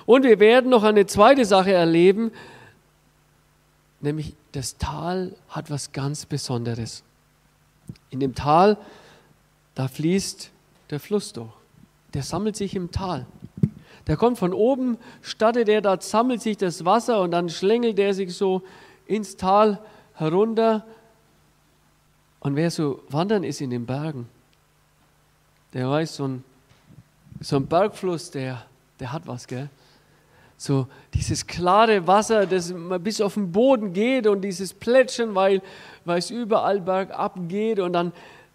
Und 0.05 0.25
wir 0.25 0.39
werden 0.39 0.71
noch 0.71 0.85
eine 0.85 1.07
zweite 1.07 1.45
Sache 1.47 1.73
erleben, 1.73 2.31
nämlich 4.01 4.35
das 4.53 4.77
Tal 4.77 5.35
hat 5.49 5.71
was 5.71 5.93
ganz 5.93 6.27
Besonderes. 6.27 7.03
In 8.11 8.21
dem 8.21 8.35
Tal, 8.35 8.77
da 9.75 9.89
fließt 9.89 10.51
der 10.91 11.01
Fluss 11.01 11.33
durch 11.33 11.60
der 12.15 12.23
sammelt 12.23 12.57
sich 12.57 12.75
im 12.75 12.91
Tal. 12.91 13.27
Der 14.07 14.17
kommt 14.17 14.39
von 14.39 14.53
oben, 14.53 14.99
stattet 15.23 15.69
er, 15.69 15.81
da 15.81 16.01
sammelt 16.01 16.43
sich 16.43 16.57
das 16.57 16.85
Wasser 16.85 17.21
und 17.21 17.31
dann 17.31 17.49
schlängelt 17.49 17.99
er 17.99 18.15
sich 18.15 18.35
so 18.35 18.63
ins 19.07 19.37
Tal 19.37 19.79
herunter. 20.15 20.85
Und 22.41 22.57
wer 22.57 22.71
so 22.71 23.03
wandern 23.09 23.45
ist 23.45 23.61
in 23.61 23.71
den 23.71 23.87
Bergen, 23.87 24.29
der 25.75 25.89
weiß, 25.89 26.17
so 26.17 26.27
ein, 26.27 26.45
so 27.41 27.57
ein 27.57 27.67
Bergfluss, 27.67 28.31
der, 28.31 28.65
der 28.99 29.13
hat 29.13 29.27
was, 29.27 29.47
gell? 29.47 29.69
So 30.57 30.89
dieses 31.15 31.47
klare 31.47 32.07
Wasser, 32.07 32.45
das 32.47 32.75
bis 33.01 33.21
auf 33.21 33.35
den 33.35 33.51
Boden 33.51 33.95
geht 33.95 34.27
und 34.27 34.43
dieses 34.43 34.75
Plätschern, 34.75 35.35
weil, 35.35 35.63
weil 36.05 36.19
es 36.19 36.31
überall 36.31 36.81
bergab 36.81 37.39
geht 37.49 37.79
und 37.79 37.95
dann, 37.95 38.13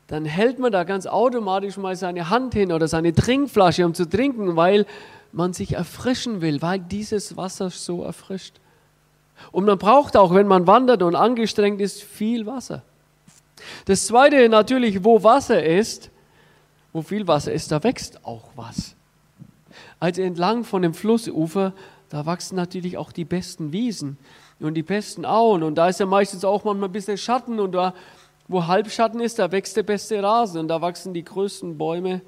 dann 0.08 0.26
hält 0.26 0.60
man 0.60 0.72
da 0.72 0.84
ganz 0.84 1.08
automatisch 1.08 1.78
mal 1.78 1.96
seine 1.96 2.30
Hand 2.30 2.54
hin 2.54 2.72
oder 2.72 2.88
seine 2.88 3.14
Trinkflasche, 3.14 3.86
um 3.86 3.94
zu 3.94 4.08
trinken, 4.08 4.56
weil 4.56 4.86
man 5.32 5.54
sich 5.54 5.74
erfrischen 5.74 6.42
will, 6.42 6.62
weil 6.62 6.80
dieses 6.80 7.36
Wasser 7.38 7.70
so 7.70 8.04
erfrischt. 8.04 8.56
Und 9.52 9.66
man 9.66 9.78
braucht 9.78 10.16
auch, 10.16 10.34
wenn 10.34 10.48
man 10.48 10.68
wandert 10.68 11.02
und 11.02 11.16
angestrengt 11.16 11.82
ist, 11.82 12.04
viel 12.04 12.46
Wasser. 12.46 12.84
Das 13.86 14.06
Zweite 14.06 14.48
natürlich, 14.48 15.04
wo 15.04 15.24
Wasser 15.24 15.64
ist, 15.64 16.10
wo 16.94 17.02
viel 17.02 17.28
Wasser 17.28 17.52
ist, 17.52 17.72
da 17.72 17.84
wächst 17.84 18.24
auch 18.26 18.50
was. 18.56 18.96
Also 20.00 20.22
entlang 20.22 20.64
von 20.64 20.82
dem 20.82 20.94
Flussufer 20.94 21.74
da 22.10 22.26
wachsen 22.26 22.56
natürlich 22.56 22.98
auch 22.98 23.12
die 23.12 23.26
besten 23.26 23.72
Wiesen 23.72 24.18
und 24.60 24.76
die 24.76 24.84
besten 24.84 25.26
Auen. 25.26 25.64
Und 25.64 25.76
da 25.76 25.90
ist 25.90 26.00
ja 26.00 26.06
meistens 26.06 26.46
auch 26.46 26.64
manchmal 26.64 26.90
ein 26.90 26.94
bisschen 26.94 27.18
Schatten. 27.18 27.60
Und 27.60 27.74
da, 27.74 27.94
wo 28.48 28.68
Halbschatten 28.68 29.20
ist, 29.20 29.40
da 29.40 29.52
wächst 29.52 29.76
der 29.76 29.84
beste 29.84 30.22
Rasen. 30.22 30.60
Und 30.60 30.68
da 30.68 30.82
wachsen 30.82 31.14
die 31.14 31.24
größten 31.24 31.78
Bäume 31.78 32.22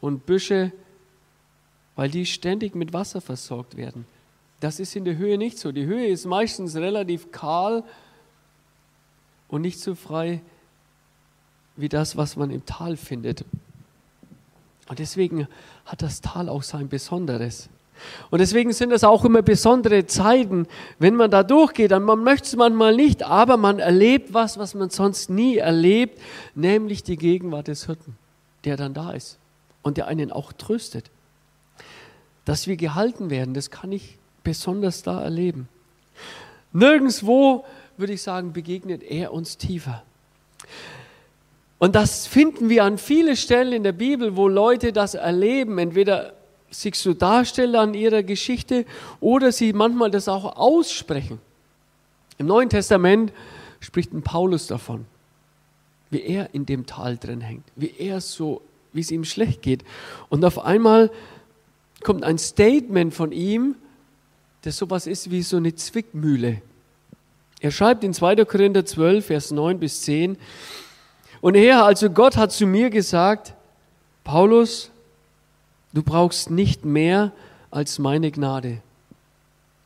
und 0.00 0.26
Büsche, 0.26 0.72
weil 1.96 2.10
die 2.10 2.26
ständig 2.26 2.74
mit 2.74 2.92
Wasser 2.92 3.20
versorgt 3.20 3.76
werden. 3.76 4.06
Das 4.60 4.80
ist 4.80 4.96
in 4.96 5.04
der 5.04 5.16
Höhe 5.16 5.36
nicht 5.36 5.58
so. 5.58 5.72
Die 5.72 5.84
Höhe 5.84 6.06
ist 6.06 6.24
meistens 6.24 6.76
relativ 6.76 7.32
kahl 7.32 7.84
und 9.48 9.62
nicht 9.62 9.80
so 9.80 9.94
frei 9.94 10.40
wie 11.76 11.88
das, 11.88 12.16
was 12.16 12.36
man 12.36 12.50
im 12.50 12.64
Tal 12.64 12.96
findet. 12.96 13.44
Und 14.88 14.98
deswegen 14.98 15.48
hat 15.84 16.02
das 16.02 16.20
Tal 16.20 16.48
auch 16.48 16.62
sein 16.62 16.88
Besonderes. 16.88 17.68
Und 18.30 18.40
deswegen 18.40 18.72
sind 18.72 18.92
es 18.92 19.04
auch 19.04 19.24
immer 19.24 19.42
besondere 19.42 20.06
Zeiten, 20.06 20.66
wenn 20.98 21.14
man 21.14 21.30
da 21.30 21.42
durchgeht. 21.42 21.90
Man 21.90 22.22
möchte 22.22 22.48
es 22.48 22.56
manchmal 22.56 22.94
nicht, 22.94 23.22
aber 23.22 23.56
man 23.56 23.78
erlebt 23.78 24.34
was, 24.34 24.58
was 24.58 24.74
man 24.74 24.90
sonst 24.90 25.30
nie 25.30 25.56
erlebt, 25.56 26.20
nämlich 26.54 27.02
die 27.02 27.16
Gegenwart 27.16 27.68
des 27.68 27.86
Hirten, 27.86 28.16
der 28.64 28.76
dann 28.76 28.94
da 28.94 29.12
ist 29.12 29.38
und 29.82 29.96
der 29.96 30.08
einen 30.08 30.32
auch 30.32 30.52
tröstet. 30.52 31.10
Dass 32.44 32.66
wir 32.66 32.76
gehalten 32.76 33.30
werden, 33.30 33.54
das 33.54 33.70
kann 33.70 33.92
ich 33.92 34.18
besonders 34.42 35.02
da 35.02 35.22
erleben. 35.22 35.68
Nirgendwo, 36.72 37.64
würde 37.96 38.12
ich 38.12 38.22
sagen, 38.22 38.52
begegnet 38.52 39.02
er 39.02 39.32
uns 39.32 39.56
tiefer. 39.56 40.02
Und 41.78 41.94
das 41.94 42.26
finden 42.26 42.68
wir 42.68 42.84
an 42.84 42.98
vielen 42.98 43.36
Stellen 43.36 43.72
in 43.72 43.82
der 43.82 43.92
Bibel, 43.92 44.36
wo 44.36 44.48
Leute 44.48 44.92
das 44.92 45.14
erleben, 45.14 45.78
entweder 45.78 46.32
sich 46.80 46.96
so 46.96 47.14
darstellen 47.14 47.76
an 47.76 47.94
ihrer 47.94 48.22
Geschichte 48.22 48.84
oder 49.20 49.52
sie 49.52 49.72
manchmal 49.72 50.10
das 50.10 50.28
auch 50.28 50.56
aussprechen. 50.56 51.40
Im 52.38 52.46
Neuen 52.46 52.68
Testament 52.68 53.32
spricht 53.80 54.12
ein 54.12 54.22
Paulus 54.22 54.66
davon, 54.66 55.06
wie 56.10 56.22
er 56.22 56.54
in 56.54 56.66
dem 56.66 56.86
Tal 56.86 57.16
drin 57.16 57.40
hängt, 57.40 57.64
wie 57.76 57.94
er 57.98 58.20
so, 58.20 58.62
wie 58.92 59.00
es 59.00 59.10
ihm 59.10 59.24
schlecht 59.24 59.62
geht. 59.62 59.84
Und 60.28 60.44
auf 60.44 60.64
einmal 60.64 61.10
kommt 62.02 62.24
ein 62.24 62.38
Statement 62.38 63.14
von 63.14 63.32
ihm, 63.32 63.76
das 64.62 64.76
sowas 64.76 65.06
ist 65.06 65.30
wie 65.30 65.42
so 65.42 65.58
eine 65.58 65.74
Zwickmühle. 65.74 66.62
Er 67.60 67.70
schreibt 67.70 68.04
in 68.04 68.14
2. 68.14 68.44
Korinther 68.44 68.84
12, 68.84 69.26
Vers 69.26 69.50
9 69.50 69.78
bis 69.78 70.02
10, 70.02 70.36
und 71.40 71.56
Herr, 71.56 71.84
also 71.84 72.08
Gott 72.08 72.38
hat 72.38 72.52
zu 72.52 72.66
mir 72.66 72.88
gesagt, 72.88 73.52
Paulus, 74.24 74.90
Du 75.94 76.02
brauchst 76.02 76.50
nicht 76.50 76.84
mehr 76.84 77.32
als 77.70 77.98
meine 77.98 78.30
Gnade. 78.32 78.78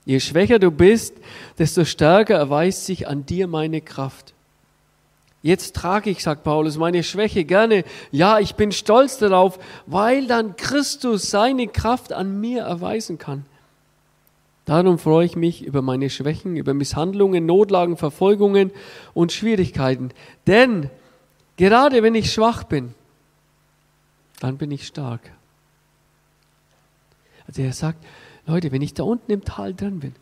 Je 0.06 0.20
schwächer 0.20 0.58
du 0.58 0.70
bist, 0.70 1.14
desto 1.58 1.84
stärker 1.84 2.34
erweist 2.34 2.86
sich 2.86 3.06
an 3.06 3.26
dir 3.26 3.46
meine 3.46 3.82
Kraft. 3.82 4.32
Jetzt 5.42 5.76
trage 5.76 6.08
ich, 6.08 6.22
sagt 6.22 6.44
Paulus, 6.44 6.78
meine 6.78 7.02
Schwäche 7.02 7.44
gerne. 7.44 7.84
Ja, 8.10 8.38
ich 8.38 8.54
bin 8.54 8.72
stolz 8.72 9.18
darauf, 9.18 9.58
weil 9.86 10.26
dann 10.26 10.56
Christus 10.56 11.30
seine 11.30 11.68
Kraft 11.68 12.12
an 12.14 12.40
mir 12.40 12.62
erweisen 12.62 13.18
kann. 13.18 13.44
Darum 14.64 14.98
freue 14.98 15.26
ich 15.26 15.36
mich 15.36 15.62
über 15.62 15.82
meine 15.82 16.10
Schwächen, 16.10 16.56
über 16.56 16.74
Misshandlungen, 16.74 17.44
Notlagen, 17.46 17.96
Verfolgungen 17.96 18.70
und 19.14 19.32
Schwierigkeiten. 19.32 20.10
Denn 20.46 20.90
gerade 21.56 22.02
wenn 22.02 22.14
ich 22.14 22.32
schwach 22.32 22.64
bin, 22.64 22.94
dann 24.40 24.56
bin 24.56 24.70
ich 24.70 24.86
stark. 24.86 25.20
Also 27.48 27.62
er 27.62 27.72
sagt, 27.72 28.04
Leute, 28.46 28.70
wenn 28.70 28.82
ich 28.82 28.94
da 28.94 29.02
unten 29.02 29.32
im 29.32 29.44
Tal 29.44 29.74
drin 29.74 29.98
bin, 29.98 30.14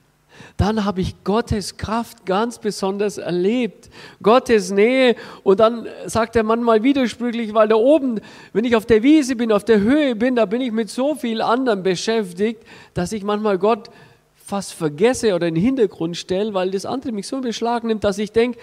dann 0.57 0.85
habe 0.85 1.01
ich 1.01 1.23
Gottes 1.25 1.77
Kraft 1.77 2.27
ganz 2.27 2.59
besonders 2.59 3.19
erlebt, 3.19 3.91
Gottes 4.23 4.71
Nähe. 4.71 5.17
Und 5.43 5.61
dann 5.61 5.87
sagt 6.07 6.37
er 6.37 6.43
manchmal 6.43 6.83
widersprüchlich, 6.83 7.55
weil 7.55 7.69
da 7.69 7.77
oben, 7.77 8.21
wenn 8.53 8.65
ich 8.65 8.77
auf 8.77 8.87
der 8.87 9.03
Wiese 9.03 9.37
bin, 9.37 9.53
auf 9.53 9.65
der 9.65 9.81
Höhe 9.81 10.15
bin, 10.15 10.37
da 10.37 10.47
bin 10.47 10.61
ich 10.61 10.73
mit 10.73 10.91
so 10.91 11.15
viel 11.15 11.43
anderem 11.43 11.83
beschäftigt, 11.83 12.63
dass 12.95 13.13
ich 13.13 13.23
manchmal 13.23 13.59
Gott 13.59 13.91
fast 14.37 14.75
vergesse 14.75 15.35
oder 15.35 15.49
in 15.49 15.55
den 15.55 15.65
Hintergrund 15.65 16.17
stelle, 16.17 16.55
weil 16.55 16.71
das 16.71 16.87
andere 16.87 17.13
mich 17.13 17.27
so 17.27 17.41
Beschlag 17.41 17.85
nimmt, 17.85 18.05
dass 18.05 18.19
ich 18.19 18.33
denke, 18.33 18.59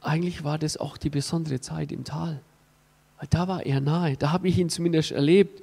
eigentlich 0.00 0.42
war 0.42 0.58
das 0.58 0.76
auch 0.76 0.96
die 0.96 1.10
besondere 1.10 1.60
Zeit 1.60 1.92
im 1.92 2.04
Tal. 2.04 2.40
Weil 3.18 3.28
da 3.30 3.46
war 3.46 3.64
er 3.64 3.80
nahe, 3.80 4.16
da 4.16 4.32
habe 4.32 4.48
ich 4.48 4.58
ihn 4.58 4.68
zumindest 4.68 5.12
erlebt. 5.12 5.62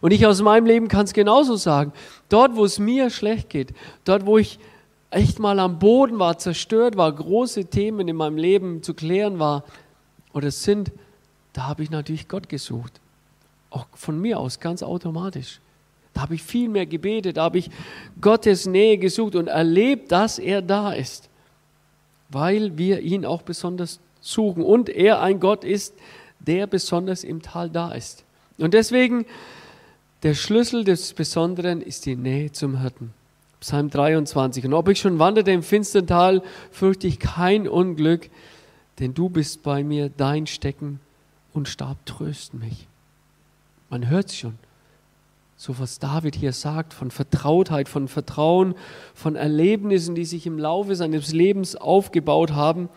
Und 0.00 0.12
ich 0.12 0.26
aus 0.26 0.42
meinem 0.42 0.66
Leben 0.66 0.88
kann 0.88 1.04
es 1.04 1.12
genauso 1.12 1.56
sagen. 1.56 1.92
Dort, 2.28 2.56
wo 2.56 2.64
es 2.64 2.78
mir 2.78 3.10
schlecht 3.10 3.48
geht, 3.48 3.72
dort, 4.04 4.26
wo 4.26 4.38
ich 4.38 4.58
echt 5.10 5.38
mal 5.38 5.58
am 5.58 5.78
Boden 5.78 6.18
war, 6.18 6.38
zerstört 6.38 6.96
war, 6.96 7.12
große 7.12 7.66
Themen 7.66 8.08
in 8.08 8.16
meinem 8.16 8.36
Leben 8.36 8.82
zu 8.82 8.94
klären 8.94 9.38
war 9.38 9.64
oder 10.32 10.50
sind, 10.50 10.92
da 11.52 11.66
habe 11.66 11.82
ich 11.82 11.90
natürlich 11.90 12.28
Gott 12.28 12.48
gesucht. 12.48 13.00
Auch 13.70 13.86
von 13.94 14.20
mir 14.20 14.38
aus, 14.38 14.60
ganz 14.60 14.82
automatisch. 14.82 15.60
Da 16.14 16.22
habe 16.22 16.34
ich 16.34 16.42
viel 16.42 16.68
mehr 16.68 16.86
gebetet, 16.86 17.36
da 17.36 17.44
habe 17.44 17.58
ich 17.58 17.70
Gottes 18.20 18.66
Nähe 18.66 18.98
gesucht 18.98 19.34
und 19.34 19.46
erlebt, 19.46 20.10
dass 20.12 20.38
er 20.38 20.62
da 20.62 20.92
ist, 20.92 21.28
weil 22.28 22.76
wir 22.78 23.00
ihn 23.00 23.24
auch 23.24 23.42
besonders 23.42 24.00
suchen 24.20 24.62
und 24.62 24.88
er 24.88 25.20
ein 25.20 25.40
Gott 25.40 25.64
ist, 25.64 25.94
der 26.40 26.66
besonders 26.66 27.24
im 27.24 27.42
Tal 27.42 27.70
da 27.70 27.92
ist. 27.92 28.24
Und 28.58 28.74
deswegen 28.74 29.24
der 30.22 30.34
Schlüssel 30.34 30.84
des 30.84 31.14
Besonderen 31.14 31.80
ist 31.80 32.04
die 32.04 32.16
Nähe 32.16 32.52
zum 32.52 32.80
Hirten. 32.80 33.12
Psalm 33.60 33.90
23. 33.90 34.64
Und 34.66 34.74
ob 34.74 34.88
ich 34.88 35.00
schon 35.00 35.18
wanderte 35.18 35.50
im 35.50 35.62
finstern 35.62 36.06
Tal, 36.06 36.42
fürchte 36.70 37.06
ich 37.06 37.18
kein 37.18 37.66
Unglück, 37.68 38.30
denn 38.98 39.14
du 39.14 39.28
bist 39.28 39.62
bei 39.62 39.82
mir, 39.82 40.10
dein 40.14 40.46
Stecken 40.46 41.00
und 41.52 41.68
Stab 41.68 42.04
trösten 42.06 42.60
mich. 42.60 42.86
Man 43.88 44.08
hört 44.08 44.32
schon. 44.32 44.58
So 45.56 45.78
was 45.78 45.98
David 45.98 46.36
hier 46.36 46.52
sagt, 46.52 46.94
von 46.94 47.10
Vertrautheit, 47.10 47.88
von 47.88 48.08
Vertrauen, 48.08 48.74
von 49.14 49.36
Erlebnissen, 49.36 50.14
die 50.14 50.24
sich 50.24 50.46
im 50.46 50.58
Laufe 50.58 50.96
seines 50.96 51.32
Lebens 51.32 51.76
aufgebaut 51.76 52.52
haben. 52.52 52.88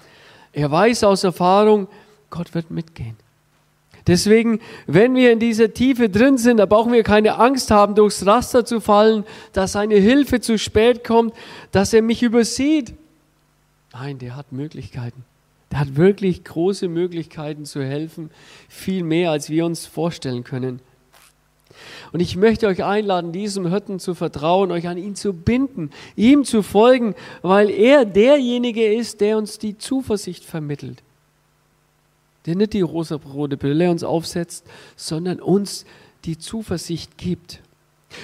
Er 0.54 0.72
weiß 0.72 1.04
aus 1.04 1.26
Erfahrung, 1.26 1.88
Gott 2.30 2.54
wird 2.54 2.72
mitgehen. 2.72 3.18
Deswegen, 4.08 4.60
wenn 4.86 5.16
wir 5.16 5.32
in 5.32 5.40
dieser 5.40 5.74
Tiefe 5.74 6.10
drin 6.10 6.38
sind, 6.38 6.58
da 6.58 6.66
brauchen 6.66 6.92
wir 6.92 7.04
keine 7.04 7.40
Angst 7.40 7.72
haben, 7.72 7.96
durchs 7.96 8.26
Raster 8.26 8.66
zu 8.66 8.82
fallen, 8.82 9.24
dass 9.54 9.74
seine 9.74 9.96
Hilfe 9.96 10.42
zu 10.42 10.58
spät 10.58 11.04
kommt, 11.04 11.34
dass 11.72 11.94
er 11.94 12.02
mich 12.02 12.22
übersieht. 12.22 12.94
Nein, 13.94 14.18
der 14.18 14.36
hat 14.36 14.52
Möglichkeiten. 14.52 15.24
Der 15.72 15.80
hat 15.80 15.96
wirklich 15.96 16.44
große 16.44 16.90
Möglichkeiten 16.90 17.66
zu 17.66 17.82
helfen, 17.82 18.30
viel 18.68 19.04
mehr, 19.04 19.32
als 19.32 19.50
wir 19.50 19.66
uns 19.66 19.86
vorstellen 19.86 20.44
können. 20.44 20.82
Und 22.12 22.20
ich 22.20 22.36
möchte 22.36 22.68
euch 22.68 22.84
einladen, 22.84 23.32
diesem 23.32 23.68
Hirten 23.68 24.00
zu 24.00 24.14
vertrauen, 24.14 24.72
euch 24.72 24.88
an 24.88 24.98
ihn 24.98 25.16
zu 25.16 25.34
binden, 25.34 25.90
ihm 26.16 26.44
zu 26.44 26.62
folgen, 26.62 27.16
weil 27.42 27.70
er 27.72 28.06
derjenige 28.06 28.94
ist, 28.94 29.22
der 29.22 29.38
uns 29.38 29.58
die 29.58 29.78
Zuversicht 29.78 30.44
vermittelt 30.44 31.02
der 32.46 32.56
nicht 32.56 32.74
die 32.74 32.82
rosa-rote 32.82 33.58
Brille 33.58 33.90
uns 33.90 34.04
aufsetzt, 34.04 34.66
sondern 34.96 35.40
uns 35.40 35.86
die 36.26 36.38
Zuversicht 36.38 37.18
gibt. 37.18 37.62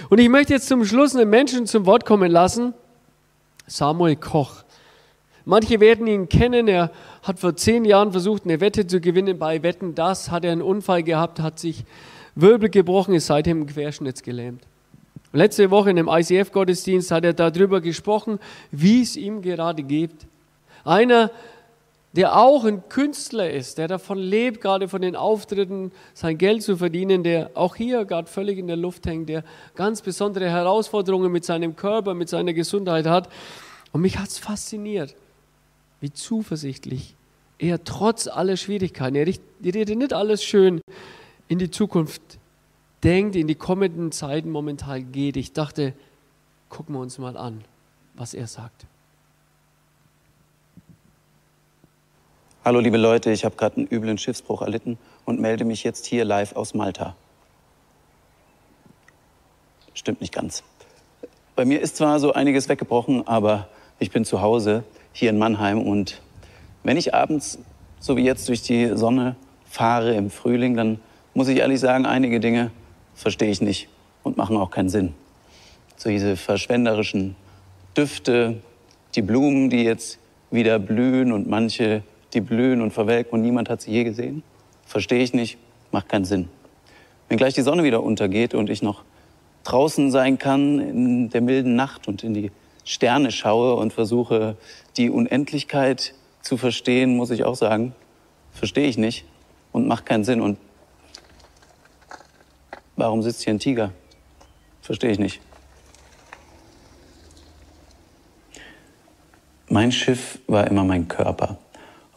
Und 0.09 0.19
ich 0.19 0.29
möchte 0.29 0.53
jetzt 0.53 0.67
zum 0.67 0.85
Schluss 0.85 1.15
einen 1.15 1.29
Menschen 1.29 1.65
zum 1.65 1.85
Wort 1.85 2.05
kommen 2.05 2.31
lassen, 2.31 2.73
Samuel 3.67 4.15
Koch. 4.15 4.63
Manche 5.45 5.79
werden 5.79 6.05
ihn 6.07 6.29
kennen, 6.29 6.67
er 6.67 6.91
hat 7.23 7.39
vor 7.39 7.55
zehn 7.55 7.85
Jahren 7.85 8.11
versucht, 8.11 8.43
eine 8.45 8.61
Wette 8.61 8.85
zu 8.85 8.99
gewinnen 8.99 9.39
bei 9.39 9.63
Wetten. 9.63 9.95
Das 9.95 10.29
hat 10.29 10.45
er 10.45 10.51
einen 10.51 10.61
Unfall 10.61 11.01
gehabt, 11.01 11.39
hat 11.39 11.59
sich 11.59 11.85
Wirbel 12.35 12.69
gebrochen, 12.69 13.15
ist 13.15 13.27
seitdem 13.27 13.65
querschnittsgelähmt. 13.65 14.61
Letzte 15.31 15.69
Woche 15.69 15.91
in 15.91 15.99
einem 15.99 16.07
ICF-Gottesdienst 16.07 17.11
hat 17.11 17.23
er 17.23 17.33
darüber 17.33 17.81
gesprochen, 17.81 18.39
wie 18.71 19.01
es 19.01 19.15
ihm 19.15 19.41
gerade 19.41 19.83
geht. 19.83 20.11
Einer 20.83 21.31
der 22.13 22.35
auch 22.35 22.65
ein 22.65 22.89
Künstler 22.89 23.51
ist, 23.51 23.77
der 23.77 23.87
davon 23.87 24.17
lebt, 24.17 24.61
gerade 24.61 24.87
von 24.87 25.01
den 25.01 25.15
Auftritten 25.15 25.91
sein 26.13 26.37
Geld 26.37 26.63
zu 26.63 26.77
verdienen, 26.77 27.23
der 27.23 27.51
auch 27.53 27.75
hier 27.75 28.05
gerade 28.05 28.27
völlig 28.27 28.57
in 28.57 28.67
der 28.67 28.77
Luft 28.77 29.05
hängt, 29.05 29.29
der 29.29 29.43
ganz 29.75 30.01
besondere 30.01 30.49
Herausforderungen 30.49 31.31
mit 31.31 31.45
seinem 31.45 31.75
Körper, 31.75 32.15
mit 32.15 32.29
seiner 32.29 32.53
Gesundheit 32.53 33.05
hat. 33.05 33.29
Und 33.91 34.01
mich 34.01 34.17
hat 34.17 34.29
es 34.29 34.39
fasziniert, 34.39 35.15
wie 36.01 36.11
zuversichtlich 36.11 37.15
er 37.59 37.83
trotz 37.83 38.27
aller 38.27 38.57
Schwierigkeiten, 38.57 39.15
er 39.15 39.27
redet 39.27 39.97
nicht 39.97 40.13
alles 40.13 40.43
schön 40.43 40.81
in 41.47 41.59
die 41.59 41.69
Zukunft 41.69 42.21
denkt, 43.03 43.35
in 43.35 43.47
die 43.47 43.55
kommenden 43.55 44.11
Zeiten 44.11 44.49
momentan 44.49 45.11
geht. 45.11 45.37
Ich 45.37 45.53
dachte, 45.53 45.93
gucken 46.69 46.95
wir 46.95 46.99
uns 46.99 47.17
mal 47.17 47.37
an, 47.37 47.63
was 48.15 48.33
er 48.33 48.47
sagt. 48.47 48.85
Hallo 52.65 52.81
liebe 52.81 52.97
Leute, 52.97 53.31
ich 53.31 53.45
habe 53.45 53.55
gerade 53.55 53.77
einen 53.77 53.87
üblen 53.89 54.17
Schiffsbruch 54.17 54.61
erlitten 54.61 54.97
und 55.23 55.39
melde 55.39 55.63
mich 55.63 55.85
jetzt 55.85 56.05
hier 56.05 56.25
live 56.25 56.57
aus 56.57 56.73
Malta. 56.73 57.15
Stimmt 59.93 60.19
nicht 60.19 60.33
ganz. 60.33 60.61
Bei 61.55 61.63
mir 61.63 61.79
ist 61.79 61.95
zwar 61.95 62.19
so 62.19 62.33
einiges 62.33 62.67
weggebrochen, 62.67 63.25
aber 63.25 63.69
ich 63.97 64.11
bin 64.11 64.25
zu 64.25 64.41
Hause 64.41 64.83
hier 65.13 65.29
in 65.29 65.37
Mannheim 65.37 65.81
und 65.81 66.21
wenn 66.83 66.97
ich 66.97 67.13
abends, 67.13 67.59
so 68.01 68.17
wie 68.17 68.25
jetzt, 68.25 68.49
durch 68.49 68.61
die 68.61 68.97
Sonne 68.97 69.37
fahre 69.63 70.13
im 70.15 70.29
Frühling, 70.29 70.75
dann 70.75 70.99
muss 71.33 71.47
ich 71.47 71.59
ehrlich 71.59 71.79
sagen, 71.79 72.05
einige 72.05 72.41
Dinge 72.41 72.71
verstehe 73.15 73.49
ich 73.49 73.61
nicht 73.61 73.87
und 74.21 74.35
machen 74.35 74.57
auch 74.57 74.69
keinen 74.69 74.89
Sinn. 74.89 75.13
So 75.95 76.09
diese 76.09 76.35
verschwenderischen 76.35 77.37
Düfte, 77.95 78.61
die 79.15 79.21
Blumen, 79.21 79.69
die 79.69 79.83
jetzt 79.83 80.19
wieder 80.51 80.77
blühen 80.77 81.31
und 81.31 81.47
manche 81.47 82.03
die 82.33 82.41
blühen 82.41 82.81
und 82.81 82.91
verwelken 82.91 83.33
und 83.33 83.41
niemand 83.41 83.69
hat 83.69 83.81
sie 83.81 83.91
je 83.91 84.03
gesehen? 84.03 84.43
Verstehe 84.85 85.21
ich 85.21 85.33
nicht, 85.33 85.57
macht 85.91 86.09
keinen 86.09 86.25
Sinn. 86.25 86.49
Wenn 87.27 87.37
gleich 87.37 87.53
die 87.53 87.61
Sonne 87.61 87.83
wieder 87.83 88.03
untergeht 88.03 88.53
und 88.53 88.69
ich 88.69 88.81
noch 88.81 89.03
draußen 89.63 90.11
sein 90.11 90.39
kann 90.39 90.79
in 90.79 91.29
der 91.29 91.41
milden 91.41 91.75
Nacht 91.75 92.07
und 92.07 92.23
in 92.23 92.33
die 92.33 92.51
Sterne 92.85 93.31
schaue 93.31 93.75
und 93.75 93.93
versuche, 93.93 94.57
die 94.97 95.09
Unendlichkeit 95.09 96.15
zu 96.41 96.57
verstehen, 96.57 97.15
muss 97.15 97.29
ich 97.29 97.43
auch 97.43 97.55
sagen, 97.55 97.93
verstehe 98.51 98.87
ich 98.87 98.97
nicht 98.97 99.25
und 99.71 99.87
macht 99.87 100.05
keinen 100.05 100.23
Sinn. 100.23 100.41
Und 100.41 100.57
warum 102.95 103.21
sitzt 103.21 103.43
hier 103.43 103.53
ein 103.53 103.59
Tiger? 103.59 103.91
Verstehe 104.81 105.11
ich 105.11 105.19
nicht. 105.19 105.39
Mein 109.67 109.91
Schiff 109.91 110.39
war 110.47 110.65
immer 110.65 110.83
mein 110.83 111.07
Körper 111.07 111.59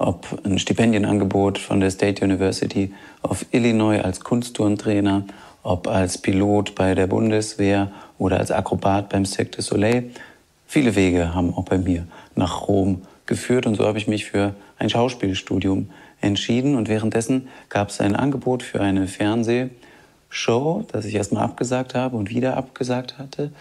ob 0.03 0.41
ein 0.45 0.59
Stipendienangebot 0.59 1.59
von 1.59 1.81
der 1.81 1.91
State 1.91 2.25
University 2.25 2.93
of 3.23 3.47
Illinois 3.53 4.01
als 4.01 4.21
Kunstturntrainer, 4.21 5.25
ob 5.63 5.89
als 5.89 6.19
Pilot 6.19 6.75
bei 6.75 6.95
der 6.95 7.07
Bundeswehr 7.07 7.91
oder 8.19 8.39
als 8.39 8.51
Akrobat 8.51 9.09
beim 9.09 9.25
Cirque 9.25 9.57
du 9.57 9.63
Soleil. 9.63 10.11
Viele 10.67 10.95
Wege 10.97 11.35
haben 11.35 11.55
auch 11.55 11.65
bei 11.65 11.79
mir 11.79 12.07
nach 12.35 12.69
Rom 12.69 13.03
geführt 13.27 13.67
und 13.67 13.77
so 13.77 13.87
habe 13.87 13.99
ich 13.99 14.09
mich 14.09 14.25
für 14.25 14.55
ein 14.79 14.91
Schauspielstudium 14.91 15.91
entschieden 16.21 16.77
und 16.77 16.89
währenddessen 16.89 17.49
gab 17.69 17.91
es 17.91 18.01
ein 18.01 18.17
Angebot 18.17 18.63
für 18.63 18.81
eine 18.81 19.07
Fernsehshow, 19.07 20.85
das 20.91 21.05
ich 21.05 21.15
erstmal 21.15 21.45
abgesagt 21.45 21.95
habe 21.95 22.17
und 22.17 22.31
wieder 22.31 22.57
abgesagt 22.57 23.19
hatte, 23.19 23.53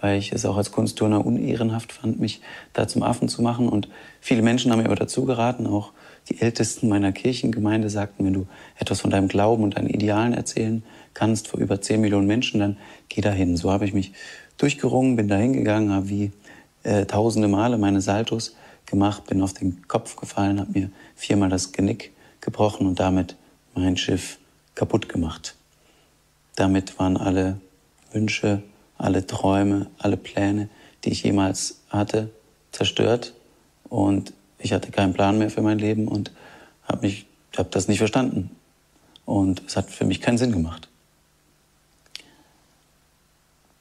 weil 0.00 0.18
ich 0.18 0.32
es 0.32 0.44
auch 0.44 0.56
als 0.56 0.72
Kunstturner 0.72 1.24
unehrenhaft 1.24 1.92
fand, 1.92 2.20
mich 2.20 2.40
da 2.72 2.86
zum 2.88 3.02
Affen 3.02 3.28
zu 3.28 3.42
machen. 3.42 3.68
Und 3.68 3.88
viele 4.20 4.42
Menschen 4.42 4.70
haben 4.70 4.78
mir 4.78 4.86
aber 4.86 4.96
dazu 4.96 5.24
geraten, 5.24 5.66
auch 5.66 5.92
die 6.28 6.40
Ältesten 6.40 6.88
meiner 6.88 7.12
Kirchengemeinde 7.12 7.90
sagten, 7.90 8.24
wenn 8.24 8.34
du 8.34 8.46
etwas 8.78 9.00
von 9.00 9.10
deinem 9.10 9.28
Glauben 9.28 9.62
und 9.62 9.76
deinen 9.76 9.88
Idealen 9.88 10.34
erzählen 10.34 10.82
kannst 11.14 11.48
vor 11.48 11.58
über 11.58 11.80
10 11.80 12.00
Millionen 12.00 12.26
Menschen, 12.26 12.60
dann 12.60 12.76
geh 13.08 13.20
dahin. 13.20 13.56
So 13.56 13.72
habe 13.72 13.84
ich 13.84 13.92
mich 13.92 14.12
durchgerungen, 14.56 15.16
bin 15.16 15.28
da 15.28 15.36
hingegangen, 15.36 15.92
habe 15.92 16.08
wie 16.08 16.32
äh, 16.82 17.06
tausende 17.06 17.48
Male 17.48 17.78
meine 17.78 18.00
Saltos 18.00 18.56
gemacht, 18.86 19.26
bin 19.26 19.42
auf 19.42 19.52
den 19.52 19.86
Kopf 19.88 20.16
gefallen, 20.16 20.60
habe 20.60 20.78
mir 20.78 20.90
viermal 21.16 21.48
das 21.48 21.72
Genick 21.72 22.12
gebrochen 22.40 22.86
und 22.86 23.00
damit 23.00 23.36
mein 23.74 23.96
Schiff 23.96 24.38
kaputt 24.74 25.08
gemacht. 25.08 25.56
Damit 26.56 26.98
waren 26.98 27.16
alle 27.16 27.60
Wünsche, 28.12 28.62
alle 28.98 29.26
Träume, 29.26 29.86
alle 29.98 30.16
Pläne, 30.16 30.68
die 31.04 31.10
ich 31.10 31.22
jemals 31.22 31.80
hatte, 31.88 32.30
zerstört. 32.72 33.32
Und 33.88 34.32
ich 34.58 34.72
hatte 34.72 34.90
keinen 34.90 35.14
Plan 35.14 35.38
mehr 35.38 35.50
für 35.50 35.62
mein 35.62 35.78
Leben 35.78 36.08
und 36.08 36.32
habe 36.82 37.06
mich, 37.06 37.26
habe 37.56 37.70
das 37.70 37.88
nicht 37.88 37.98
verstanden. 37.98 38.50
Und 39.24 39.62
es 39.66 39.76
hat 39.76 39.90
für 39.90 40.04
mich 40.04 40.20
keinen 40.20 40.38
Sinn 40.38 40.52
gemacht. 40.52 40.88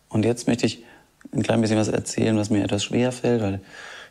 Und 0.10 0.24
jetzt 0.24 0.48
möchte 0.48 0.66
ich 0.66 0.84
ein 1.34 1.44
klein 1.44 1.62
bisschen 1.62 1.78
was 1.78 1.88
erzählen, 1.88 2.38
was 2.38 2.50
mir 2.50 2.64
etwas 2.64 2.84
schwer 2.84 3.12
fällt, 3.12 3.42
weil 3.42 3.60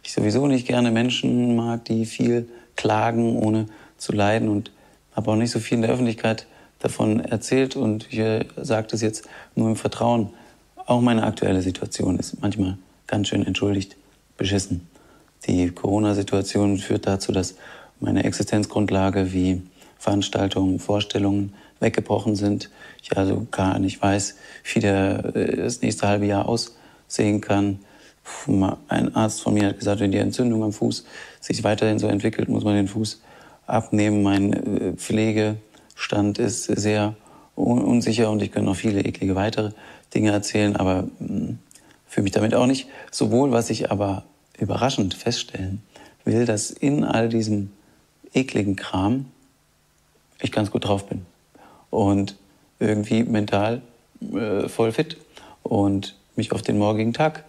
ich 0.02 0.12
sowieso 0.12 0.46
nicht 0.46 0.66
gerne 0.66 0.90
Menschen 0.90 1.56
mag, 1.56 1.84
die 1.86 2.04
viel 2.04 2.48
klagen, 2.76 3.36
ohne 3.36 3.66
zu 3.96 4.12
leiden 4.12 4.48
und 4.48 4.70
habe 5.14 5.30
auch 5.30 5.36
nicht 5.36 5.50
so 5.50 5.58
viel 5.58 5.76
in 5.76 5.82
der 5.82 5.90
Öffentlichkeit 5.90 6.46
davon 6.78 7.20
erzählt. 7.20 7.76
Und 7.76 8.12
ich 8.12 8.20
sage 8.56 8.88
das 8.90 9.00
jetzt 9.00 9.28
nur 9.54 9.68
im 9.68 9.76
Vertrauen, 9.76 10.30
auch 10.86 11.00
meine 11.00 11.24
aktuelle 11.24 11.62
Situation 11.62 12.18
ist 12.18 12.40
manchmal 12.40 12.78
ganz 13.06 13.28
schön 13.28 13.44
entschuldigt 13.44 13.96
beschissen. 14.36 14.88
Die 15.46 15.70
Corona-Situation 15.70 16.78
führt 16.78 17.06
dazu, 17.06 17.32
dass 17.32 17.56
meine 18.00 18.24
Existenzgrundlage 18.24 19.32
wie 19.32 19.62
Veranstaltungen, 19.98 20.78
Vorstellungen 20.78 21.54
weggebrochen 21.80 22.36
sind. 22.36 22.70
Ich 23.02 23.16
also 23.16 23.46
gar 23.50 23.78
nicht 23.78 24.00
weiß, 24.00 24.36
wie 24.72 24.80
der, 24.80 25.34
äh, 25.34 25.56
das 25.56 25.82
nächste 25.82 26.08
halbe 26.08 26.26
Jahr 26.26 26.48
aussehen 26.48 27.40
kann. 27.40 27.80
Ein 28.88 29.14
Arzt 29.14 29.40
von 29.40 29.54
mir 29.54 29.68
hat 29.68 29.78
gesagt, 29.78 30.00
wenn 30.00 30.10
die 30.10 30.18
Entzündung 30.18 30.64
am 30.64 30.72
Fuß 30.72 31.04
sich 31.40 31.62
weiterhin 31.62 31.98
so 31.98 32.08
entwickelt, 32.08 32.48
muss 32.48 32.64
man 32.64 32.74
den 32.74 32.88
Fuß 32.88 33.22
abnehmen. 33.66 34.22
Mein 34.22 34.52
äh, 34.52 34.92
Pflegestand 34.94 36.38
ist 36.38 36.64
sehr 36.64 37.14
unsicher 37.54 38.30
und 38.30 38.42
ich 38.42 38.52
kann 38.52 38.64
noch 38.64 38.76
viele 38.76 39.00
eklige 39.00 39.34
weitere 39.34 39.70
Dinge 40.14 40.30
erzählen, 40.30 40.76
aber 40.76 41.08
hm, 41.18 41.58
fühle 42.06 42.24
mich 42.24 42.32
damit 42.32 42.54
auch 42.54 42.66
nicht 42.66 42.88
so 43.10 43.30
wohl. 43.30 43.52
Was 43.52 43.70
ich 43.70 43.90
aber 43.90 44.24
überraschend 44.58 45.14
feststellen 45.14 45.82
will, 46.24 46.46
dass 46.46 46.70
in 46.70 47.04
all 47.04 47.28
diesem 47.28 47.70
ekligen 48.32 48.76
Kram 48.76 49.26
ich 50.40 50.52
ganz 50.52 50.70
gut 50.70 50.84
drauf 50.84 51.06
bin 51.06 51.24
und 51.90 52.36
irgendwie 52.78 53.22
mental 53.24 53.82
äh, 54.32 54.68
voll 54.68 54.92
fit 54.92 55.16
und 55.62 56.16
mich 56.36 56.52
auf 56.52 56.62
den 56.62 56.78
morgigen 56.78 57.12
Tag 57.12 57.44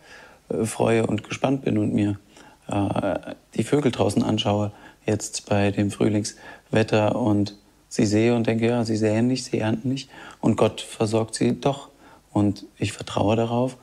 äh, 0.50 0.66
freue 0.66 1.06
und 1.06 1.24
gespannt 1.24 1.64
bin 1.64 1.78
und 1.78 1.94
mir 1.94 2.20
äh, 2.68 3.34
die 3.56 3.64
Vögel 3.64 3.92
draußen 3.92 4.24
anschaue, 4.24 4.72
jetzt 5.06 5.50
bei 5.50 5.72
dem 5.72 5.92
Frühlingswetter 5.92 7.16
und 7.16 7.56
sie 7.90 8.06
sehe 8.06 8.36
und 8.36 8.48
denke, 8.48 8.68
ja, 8.68 8.86
sie 8.86 8.98
säen 8.98 9.28
nicht, 9.28 9.46
sie 9.46 9.60
ernten 9.60 9.90
nicht 9.90 10.10
und 10.42 10.58
Gott 10.58 10.82
versorgt 10.82 11.36
sie 11.36 11.60
doch. 11.60 11.90
Und 12.38 12.68
ich 12.78 12.94
vertraue 12.94 13.36
darauf 13.36 13.78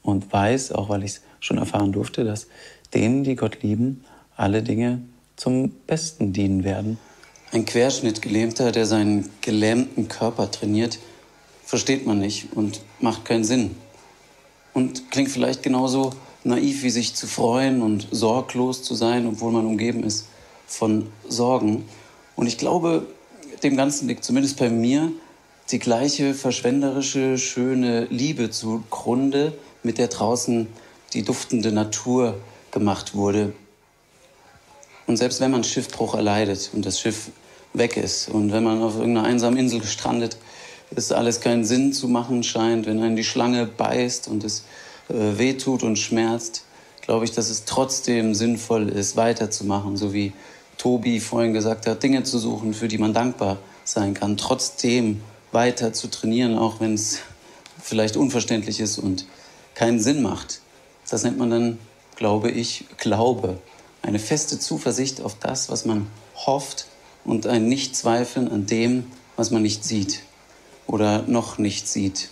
und 0.00 0.32
weiß, 0.32 0.72
auch 0.72 0.88
weil 0.88 1.04
ich 1.04 1.10
es 1.10 1.20
schon 1.40 1.58
erfahren 1.58 1.92
durfte, 1.92 2.24
dass 2.24 2.46
denen, 2.94 3.22
die 3.22 3.36
Gott 3.36 3.62
lieben, 3.62 4.02
alle 4.34 4.62
Dinge 4.62 5.02
zum 5.36 5.72
Besten 5.86 6.32
dienen 6.32 6.64
werden. 6.64 6.96
Ein 7.52 7.66
Querschnittgelähmter, 7.66 8.72
der 8.72 8.86
seinen 8.86 9.28
gelähmten 9.42 10.08
Körper 10.08 10.50
trainiert, 10.50 10.98
versteht 11.66 12.06
man 12.06 12.18
nicht 12.18 12.48
und 12.54 12.80
macht 12.98 13.26
keinen 13.26 13.44
Sinn. 13.44 13.76
Und 14.72 15.10
klingt 15.10 15.28
vielleicht 15.30 15.62
genauso 15.62 16.12
naiv 16.44 16.84
wie 16.84 16.90
sich 16.90 17.14
zu 17.14 17.26
freuen 17.26 17.82
und 17.82 18.08
sorglos 18.10 18.82
zu 18.82 18.94
sein, 18.94 19.26
obwohl 19.26 19.52
man 19.52 19.66
umgeben 19.66 20.02
ist 20.02 20.28
von 20.66 21.08
Sorgen. 21.28 21.84
Und 22.36 22.46
ich 22.46 22.56
glaube, 22.56 23.06
dem 23.62 23.76
Ganzen 23.76 24.08
liegt 24.08 24.24
zumindest 24.24 24.58
bei 24.58 24.70
mir 24.70 25.12
die 25.70 25.78
gleiche 25.78 26.32
verschwenderische, 26.34 27.36
schöne 27.36 28.06
Liebe 28.06 28.50
zugrunde, 28.50 29.52
mit 29.82 29.98
der 29.98 30.08
draußen 30.08 30.66
die 31.12 31.22
duftende 31.22 31.72
Natur 31.72 32.38
gemacht 32.70 33.14
wurde. 33.14 33.52
Und 35.06 35.16
selbst 35.16 35.40
wenn 35.40 35.50
man 35.50 35.64
Schiffbruch 35.64 36.14
erleidet 36.14 36.70
und 36.72 36.86
das 36.86 37.00
Schiff 37.00 37.30
weg 37.74 37.96
ist 37.96 38.28
und 38.28 38.52
wenn 38.52 38.64
man 38.64 38.82
auf 38.82 38.96
irgendeiner 38.96 39.26
einsamen 39.26 39.58
Insel 39.58 39.80
gestrandet 39.80 40.38
ist, 40.90 41.12
alles 41.12 41.40
keinen 41.40 41.64
Sinn 41.64 41.92
zu 41.92 42.08
machen 42.08 42.42
scheint, 42.42 42.86
wenn 42.86 43.02
einen 43.02 43.16
die 43.16 43.24
Schlange 43.24 43.66
beißt 43.66 44.28
und 44.28 44.44
es 44.44 44.64
äh, 45.08 45.38
wehtut 45.38 45.82
und 45.82 45.96
schmerzt, 45.96 46.64
glaube 47.02 47.26
ich, 47.26 47.32
dass 47.32 47.50
es 47.50 47.64
trotzdem 47.64 48.34
sinnvoll 48.34 48.88
ist, 48.88 49.16
weiterzumachen, 49.16 49.96
so 49.96 50.12
wie 50.12 50.32
Tobi 50.78 51.20
vorhin 51.20 51.52
gesagt 51.52 51.86
hat, 51.86 52.02
Dinge 52.02 52.22
zu 52.22 52.38
suchen, 52.38 52.72
für 52.72 52.88
die 52.88 52.98
man 52.98 53.12
dankbar 53.12 53.58
sein 53.84 54.14
kann, 54.14 54.36
trotzdem 54.36 55.20
weiter 55.52 55.92
zu 55.92 56.08
trainieren, 56.08 56.56
auch 56.56 56.80
wenn 56.80 56.94
es 56.94 57.20
vielleicht 57.80 58.16
unverständlich 58.16 58.80
ist 58.80 58.98
und 58.98 59.26
keinen 59.74 60.00
Sinn 60.00 60.22
macht. 60.22 60.60
Das 61.08 61.22
nennt 61.24 61.38
man 61.38 61.50
dann, 61.50 61.78
glaube 62.16 62.50
ich, 62.50 62.84
Glaube. 62.98 63.58
eine 64.02 64.18
feste 64.18 64.58
Zuversicht 64.58 65.20
auf 65.20 65.36
das, 65.38 65.70
was 65.70 65.84
man 65.84 66.06
hofft 66.34 66.86
und 67.24 67.46
ein 67.46 67.68
Nichtzweifeln 67.68 68.50
an 68.50 68.66
dem, 68.66 69.04
was 69.36 69.50
man 69.50 69.62
nicht 69.62 69.84
sieht 69.84 70.22
oder 70.86 71.22
noch 71.22 71.58
nicht 71.58 71.88
sieht. 71.88 72.28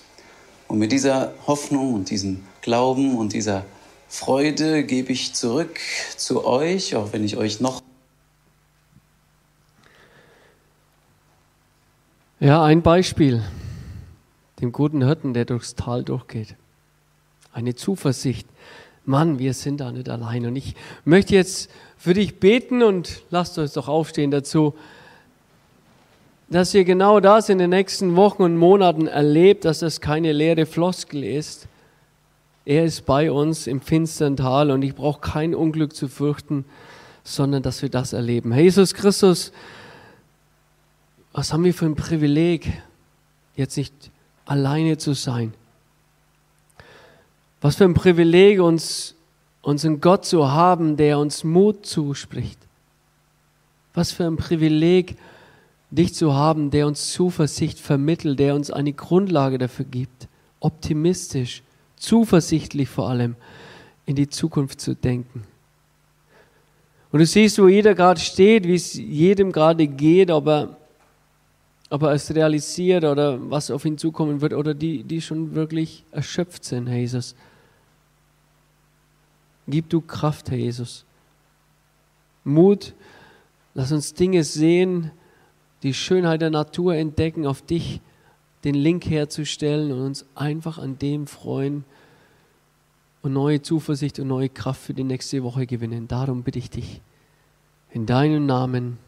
Und 0.68 0.79
mit 0.79 0.92
dieser 0.92 1.33
Hoffnung 1.46 1.94
und 1.94 2.11
diesem 2.11 2.44
Glauben 2.62 3.16
und 3.16 3.33
dieser 3.33 3.64
Freude 4.09 4.85
gebe 4.85 5.12
ich 5.12 5.35
zurück 5.35 5.79
zu 6.16 6.44
euch, 6.44 6.96
auch 6.96 7.12
wenn 7.12 7.24
ich 7.24 7.37
euch 7.37 7.61
noch. 7.61 7.83
Ja, 12.47 12.63
ein 12.63 12.81
Beispiel, 12.81 13.43
dem 14.61 14.71
guten 14.71 15.05
Hirten, 15.05 15.35
der 15.35 15.45
durchs 15.45 15.75
Tal 15.75 16.05
durchgeht. 16.05 16.55
Eine 17.53 17.75
Zuversicht. 17.75 18.47
Mann, 19.05 19.41
wir 19.41 19.53
sind 19.53 19.81
da 19.81 19.91
nicht 19.91 20.09
allein. 20.09 20.47
Und 20.47 20.55
ich 20.55 20.77
möchte 21.05 21.35
jetzt 21.35 21.69
für 21.99 22.15
dich 22.15 22.39
beten 22.39 22.85
und 22.85 23.25
lasst 23.31 23.59
uns 23.59 23.73
doch 23.73 23.89
aufstehen 23.89 24.31
dazu, 24.31 24.75
dass 26.49 26.73
ihr 26.73 26.85
genau 26.85 27.19
das 27.19 27.49
in 27.49 27.59
den 27.59 27.71
nächsten 27.71 28.15
Wochen 28.15 28.45
und 28.45 28.57
Monaten 28.57 29.09
erlebt, 29.09 29.65
dass 29.65 29.81
das 29.81 30.01
keine 30.01 30.31
leere 30.31 30.67
Floskel 30.67 31.25
ist, 31.25 31.67
er 32.65 32.85
ist 32.85 33.07
bei 33.07 33.33
uns 33.33 33.67
im 33.67 33.81
finstern 33.81 34.37
Tal 34.37 34.71
und 34.71 34.83
ich 34.83 34.95
brauche 34.95 35.21
kein 35.21 35.53
Unglück 35.53 35.97
zu 35.97 36.07
fürchten, 36.07 36.65
sondern 37.25 37.65
dass 37.65 37.83
wir 37.83 37.89
das 37.89 38.13
erleben. 38.13 38.53
Herr 38.53 38.63
Jesus 38.63 38.95
Christus, 38.95 39.51
was 41.37 41.53
haben 41.53 41.64
wir 41.64 41.75
für 41.75 41.85
ein 41.85 41.96
Privileg, 41.96 42.72
jetzt 43.57 43.77
nicht 43.77 43.92
alleine 44.46 44.96
zu 44.96 45.12
sein? 45.12 45.53
Was 47.61 47.77
für 47.77 47.85
ein 47.85 47.92
Privileg, 47.92 48.59
uns 48.59 49.14
unseren 49.61 50.01
Gott 50.01 50.25
zu 50.25 50.51
haben, 50.51 50.96
der 50.96 51.18
uns 51.18 51.44
Mut 51.44 51.85
zuspricht. 51.85 52.59
Was 53.92 54.12
für 54.12 54.25
ein 54.25 54.38
Privileg, 54.38 55.16
dich 55.90 56.14
zu 56.14 56.33
haben, 56.33 56.70
der 56.70 56.87
uns 56.87 57.12
Zuversicht 57.12 57.79
vermittelt, 57.79 58.38
der 58.38 58.55
uns 58.55 58.70
eine 58.70 58.94
Grundlage 58.94 59.59
dafür 59.59 59.85
gibt, 59.85 60.29
optimistisch, 60.61 61.62
zuversichtlich 61.96 62.88
vor 62.88 63.11
allem 63.11 63.37
in 64.07 64.16
die 64.16 64.31
Zukunft 64.31 64.81
zu 64.81 64.94
denken. 64.94 65.44
Und 67.12 67.18
du 67.18 67.27
siehst, 67.27 67.59
wo 67.59 67.68
jeder 67.68 67.94
gerade 67.94 68.20
steht, 68.20 68.66
wie 68.66 68.75
es 68.75 68.94
jedem 68.94 69.53
gerade 69.53 69.87
geht, 69.87 70.31
ob 70.31 70.77
er, 71.90 71.94
ob 71.94 72.03
er 72.03 72.12
es 72.12 72.35
realisiert 72.35 73.05
oder 73.05 73.51
was 73.51 73.70
auf 73.70 73.85
ihn 73.85 73.99
zukommen 73.99 74.40
wird 74.40 74.53
oder 74.53 74.75
die, 74.75 75.05
die 75.05 75.20
schon 75.20 75.55
wirklich 75.55 76.05
erschöpft 76.11 76.64
sind, 76.64 76.87
Herr 76.87 76.99
Jesus. 76.99 77.35
Gib 79.68 79.88
du 79.88 80.01
Kraft, 80.01 80.51
Herr 80.51 80.59
Jesus. 80.59 81.05
Mut, 82.44 82.94
lass 83.75 83.92
uns 83.92 84.14
Dinge 84.14 84.44
sehen, 84.44 85.11
die 85.83 85.94
Schönheit 85.94 86.40
der 86.40 86.51
Natur 86.51 86.94
entdecken, 86.94 87.46
auf 87.46 87.62
dich 87.62 88.01
den 88.64 88.75
Link 88.75 89.09
herzustellen 89.09 89.92
und 89.92 90.01
uns 90.01 90.25
einfach 90.35 90.79
an 90.79 90.99
dem 90.99 91.27
freuen 91.27 91.85
und 93.22 93.33
neue 93.33 93.62
Zuversicht 93.62 94.18
und 94.18 94.29
neue 94.29 94.49
Kraft 94.49 94.81
für 94.81 94.94
die 94.94 95.05
nächste 95.05 95.42
Woche 95.42 95.66
gewinnen. 95.66 96.09
Darum 96.09 96.42
bitte 96.42 96.59
ich 96.59 96.70
dich. 96.70 97.01
In 97.92 98.07
deinem 98.07 98.46
Namen. 98.46 98.99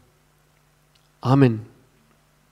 Amen. 1.21 1.78